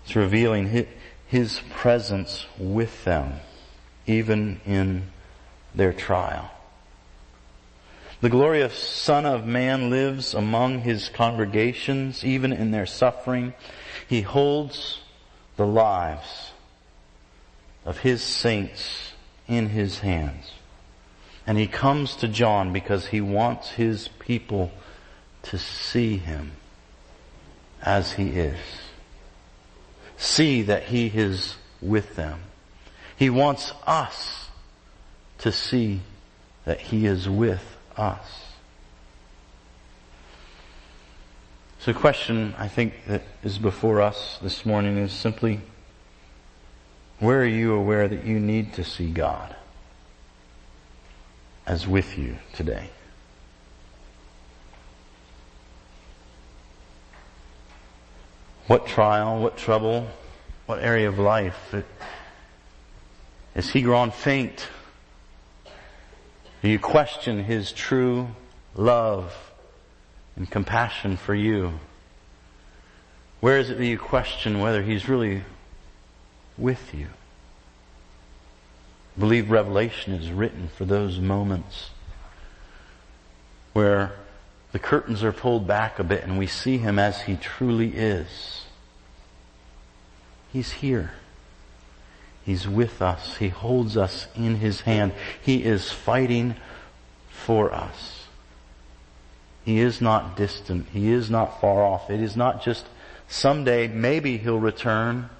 It's 0.04 0.16
revealing 0.16 0.86
His 1.26 1.60
presence 1.70 2.46
with 2.58 3.04
them, 3.04 3.34
even 4.06 4.60
in 4.66 5.08
their 5.74 5.92
trial. 5.92 6.50
The 8.20 8.28
glorious 8.28 8.78
Son 8.78 9.26
of 9.26 9.46
Man 9.46 9.90
lives 9.90 10.32
among 10.32 10.82
his 10.82 11.08
congregations, 11.08 12.24
even 12.24 12.52
in 12.52 12.70
their 12.70 12.86
suffering. 12.86 13.52
He 14.06 14.20
holds 14.20 15.00
the 15.56 15.66
lives 15.66 16.52
of 17.84 17.98
his 17.98 18.22
saints 18.22 19.12
in 19.48 19.70
his 19.70 19.98
hands. 19.98 20.52
And 21.48 21.58
he 21.58 21.66
comes 21.66 22.14
to 22.16 22.28
John 22.28 22.72
because 22.72 23.06
he 23.06 23.20
wants 23.20 23.70
his 23.70 24.06
people 24.20 24.70
to 25.42 25.58
see 25.58 26.16
him 26.16 26.52
as 27.82 28.12
He 28.12 28.28
is. 28.28 28.58
See 30.22 30.62
that 30.62 30.84
He 30.84 31.08
is 31.08 31.56
with 31.80 32.14
them. 32.14 32.38
He 33.16 33.28
wants 33.28 33.72
us 33.88 34.46
to 35.38 35.50
see 35.50 36.00
that 36.64 36.80
He 36.80 37.06
is 37.06 37.28
with 37.28 37.76
us. 37.96 38.44
So 41.80 41.92
the 41.92 41.98
question 41.98 42.54
I 42.56 42.68
think 42.68 42.94
that 43.08 43.24
is 43.42 43.58
before 43.58 44.00
us 44.00 44.38
this 44.40 44.64
morning 44.64 44.96
is 44.96 45.10
simply, 45.12 45.60
where 47.18 47.40
are 47.40 47.44
you 47.44 47.74
aware 47.74 48.06
that 48.06 48.24
you 48.24 48.38
need 48.38 48.74
to 48.74 48.84
see 48.84 49.10
God 49.10 49.56
as 51.66 51.88
with 51.88 52.16
you 52.16 52.38
today? 52.52 52.90
What 58.66 58.86
trial, 58.86 59.40
what 59.40 59.56
trouble, 59.56 60.08
what 60.66 60.82
area 60.82 61.08
of 61.08 61.18
life? 61.18 61.74
Is 63.54 63.70
he 63.70 63.82
grown 63.82 64.10
faint? 64.10 64.68
Do 66.62 66.68
you 66.68 66.78
question 66.78 67.44
his 67.44 67.72
true 67.72 68.28
love 68.74 69.34
and 70.36 70.50
compassion 70.50 71.16
for 71.16 71.34
you? 71.34 71.80
Where 73.40 73.58
is 73.58 73.70
it 73.70 73.78
that 73.78 73.86
you 73.86 73.98
question 73.98 74.60
whether 74.60 74.82
he's 74.82 75.08
really 75.08 75.42
with 76.58 76.94
you. 76.94 77.08
I 79.16 79.20
believe 79.20 79.50
Revelation 79.50 80.14
is 80.14 80.30
written 80.30 80.68
for 80.68 80.84
those 80.84 81.18
moments 81.18 81.90
where 83.72 84.12
the 84.72 84.78
curtains 84.78 85.22
are 85.22 85.32
pulled 85.32 85.66
back 85.66 85.98
a 85.98 86.04
bit 86.04 86.24
and 86.24 86.38
we 86.38 86.46
see 86.46 86.78
him 86.78 86.98
as 86.98 87.22
he 87.22 87.36
truly 87.36 87.88
is. 87.88 88.64
He's 90.52 90.72
here. 90.72 91.12
He's 92.44 92.66
with 92.66 93.00
us. 93.00 93.36
He 93.36 93.48
holds 93.48 93.96
us 93.96 94.26
in 94.34 94.56
his 94.56 94.80
hand. 94.80 95.12
He 95.40 95.62
is 95.62 95.90
fighting 95.90 96.56
for 97.30 97.72
us. 97.72 98.26
He 99.64 99.78
is 99.78 100.00
not 100.00 100.36
distant. 100.36 100.88
He 100.88 101.12
is 101.12 101.30
not 101.30 101.60
far 101.60 101.84
off. 101.84 102.10
It 102.10 102.20
is 102.20 102.36
not 102.36 102.62
just 102.62 102.86
someday 103.28 103.88
maybe 103.88 104.38
he'll 104.38 104.58
return. 104.58 105.30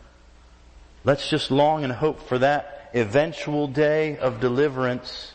Let's 1.04 1.28
just 1.28 1.50
long 1.50 1.82
and 1.82 1.92
hope 1.92 2.28
for 2.28 2.38
that 2.38 2.90
eventual 2.94 3.66
day 3.66 4.16
of 4.18 4.40
deliverance. 4.40 5.32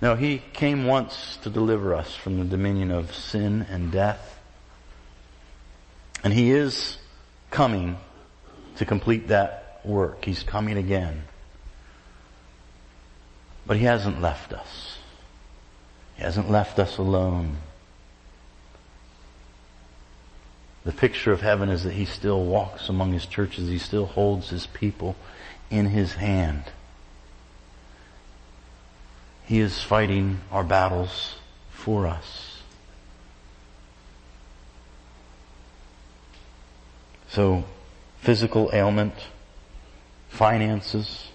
No, 0.00 0.14
He 0.14 0.42
came 0.52 0.86
once 0.86 1.38
to 1.42 1.50
deliver 1.50 1.94
us 1.94 2.14
from 2.14 2.38
the 2.38 2.44
dominion 2.44 2.90
of 2.90 3.14
sin 3.14 3.66
and 3.68 3.90
death. 3.90 4.38
And 6.22 6.32
He 6.32 6.50
is 6.50 6.98
coming 7.50 7.96
to 8.76 8.84
complete 8.84 9.28
that 9.28 9.80
work. 9.84 10.24
He's 10.24 10.42
coming 10.42 10.76
again. 10.76 11.24
But 13.66 13.76
He 13.76 13.84
hasn't 13.84 14.20
left 14.20 14.52
us. 14.52 14.98
He 16.16 16.22
hasn't 16.22 16.50
left 16.50 16.78
us 16.78 16.98
alone. 16.98 17.58
The 20.84 20.94
picture 20.94 21.32
of 21.32 21.42
heaven 21.42 21.68
is 21.68 21.84
that 21.84 21.92
he 21.92 22.06
still 22.06 22.42
walks 22.44 22.88
among 22.88 23.12
his 23.12 23.26
churches. 23.26 23.68
He 23.68 23.78
still 23.78 24.06
holds 24.06 24.48
his 24.48 24.66
people 24.66 25.16
in 25.70 25.84
his 25.84 26.14
hand. 26.14 26.64
He 29.48 29.58
is 29.58 29.82
fighting 29.82 30.40
our 30.52 30.62
battles 30.62 31.34
for 31.70 32.06
us. 32.06 32.60
So, 37.30 37.64
physical 38.20 38.70
ailment, 38.72 39.14
finances, 40.28 41.28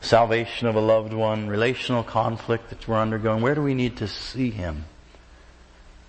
salvation 0.00 0.66
of 0.66 0.74
a 0.74 0.80
loved 0.80 1.12
one, 1.12 1.46
relational 1.46 2.02
conflict 2.02 2.70
that 2.70 2.88
we're 2.88 2.96
undergoing, 2.96 3.42
where 3.42 3.54
do 3.54 3.62
we 3.62 3.74
need 3.74 3.96
to 3.98 4.08
see 4.08 4.50
him? 4.50 4.86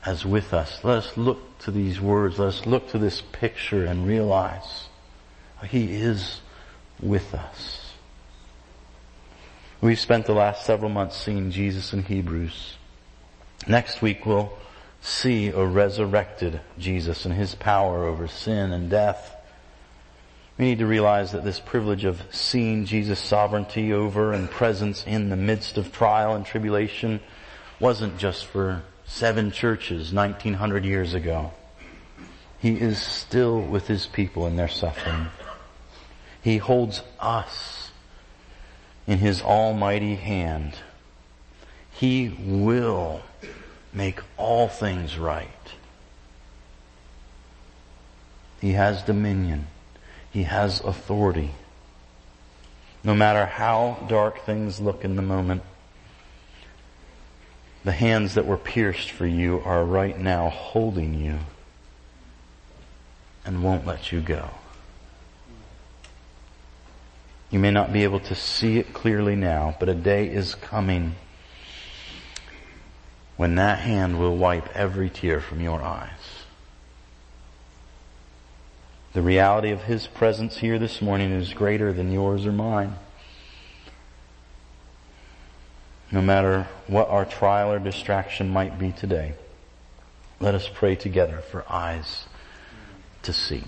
as 0.05 0.25
with 0.25 0.53
us. 0.53 0.83
Let 0.83 0.97
us 0.99 1.17
look 1.17 1.59
to 1.59 1.71
these 1.71 2.01
words. 2.01 2.39
Let 2.39 2.49
us 2.49 2.65
look 2.65 2.89
to 2.89 2.97
this 2.97 3.21
picture 3.31 3.85
and 3.85 4.07
realize 4.07 4.87
He 5.67 5.93
is 5.93 6.41
with 6.99 7.33
us. 7.33 7.80
We've 9.81 9.99
spent 9.99 10.27
the 10.27 10.33
last 10.33 10.63
several 10.63 10.91
months 10.91 11.17
seeing 11.17 11.49
Jesus 11.49 11.91
in 11.91 12.03
Hebrews. 12.03 12.75
Next 13.67 13.99
week 13.99 14.27
we'll 14.27 14.53
see 15.01 15.47
a 15.47 15.65
resurrected 15.65 16.61
Jesus 16.77 17.25
and 17.25 17.33
His 17.33 17.55
power 17.55 18.05
over 18.05 18.27
sin 18.27 18.73
and 18.73 18.91
death. 18.91 19.35
We 20.59 20.65
need 20.65 20.77
to 20.79 20.85
realize 20.85 21.31
that 21.31 21.43
this 21.43 21.59
privilege 21.59 22.03
of 22.03 22.21
seeing 22.29 22.85
Jesus' 22.85 23.19
sovereignty 23.19 23.91
over 23.91 24.33
and 24.33 24.51
presence 24.51 25.03
in 25.07 25.29
the 25.29 25.35
midst 25.35 25.79
of 25.79 25.91
trial 25.91 26.35
and 26.35 26.45
tribulation 26.45 27.19
wasn't 27.79 28.19
just 28.19 28.45
for 28.45 28.83
seven 29.05 29.49
churches 29.49 30.13
1900 30.13 30.85
years 30.85 31.15
ago. 31.15 31.53
He 32.59 32.79
is 32.79 33.01
still 33.01 33.59
with 33.59 33.87
his 33.87 34.05
people 34.05 34.45
in 34.45 34.57
their 34.57 34.67
suffering. 34.67 35.29
He 36.43 36.57
holds 36.57 37.01
us 37.19 37.80
in 39.07 39.17
his 39.17 39.41
almighty 39.41 40.15
hand. 40.15 40.75
He 41.91 42.29
will 42.29 43.21
make 43.93 44.19
all 44.37 44.67
things 44.67 45.17
right. 45.17 45.49
He 48.59 48.73
has 48.73 49.01
dominion. 49.03 49.67
He 50.31 50.43
has 50.43 50.79
authority. 50.81 51.51
No 53.03 53.15
matter 53.15 53.45
how 53.45 54.05
dark 54.07 54.45
things 54.45 54.79
look 54.79 55.03
in 55.03 55.15
the 55.15 55.21
moment, 55.21 55.63
the 57.83 57.91
hands 57.91 58.35
that 58.35 58.45
were 58.45 58.57
pierced 58.57 59.09
for 59.09 59.25
you 59.25 59.61
are 59.65 59.83
right 59.83 60.17
now 60.17 60.49
holding 60.49 61.19
you 61.19 61.39
and 63.43 63.63
won't 63.63 63.87
let 63.87 64.11
you 64.11 64.21
go. 64.21 64.51
You 67.51 67.59
may 67.59 67.69
not 67.71 67.93
be 67.93 68.03
able 68.03 68.21
to 68.21 68.35
see 68.35 68.79
it 68.79 68.93
clearly 68.93 69.35
now, 69.35 69.75
but 69.79 69.89
a 69.89 69.93
day 69.93 70.27
is 70.27 70.55
coming 70.55 71.15
when 73.37 73.55
that 73.55 73.79
hand 73.79 74.19
will 74.19 74.37
wipe 74.37 74.75
every 74.75 75.09
tear 75.09 75.41
from 75.41 75.61
your 75.61 75.81
eyes. 75.81 76.09
The 79.13 79.21
reality 79.21 79.71
of 79.71 79.83
His 79.83 80.07
presence 80.07 80.57
here 80.57 80.79
this 80.79 81.01
morning 81.01 81.31
is 81.31 81.53
greater 81.53 81.91
than 81.91 82.11
yours 82.11 82.45
or 82.45 82.51
mine. 82.51 82.95
no 86.11 86.21
matter 86.21 86.67
what 86.87 87.07
our 87.07 87.25
trial 87.25 87.71
or 87.71 87.79
distraction 87.79 88.49
might 88.49 88.77
be 88.77 88.91
today, 88.91 89.33
let 90.39 90.53
us 90.53 90.67
pray 90.67 90.95
together 90.95 91.37
for 91.37 91.63
eyes 91.69 92.25
to 93.23 93.31
see. 93.31 93.63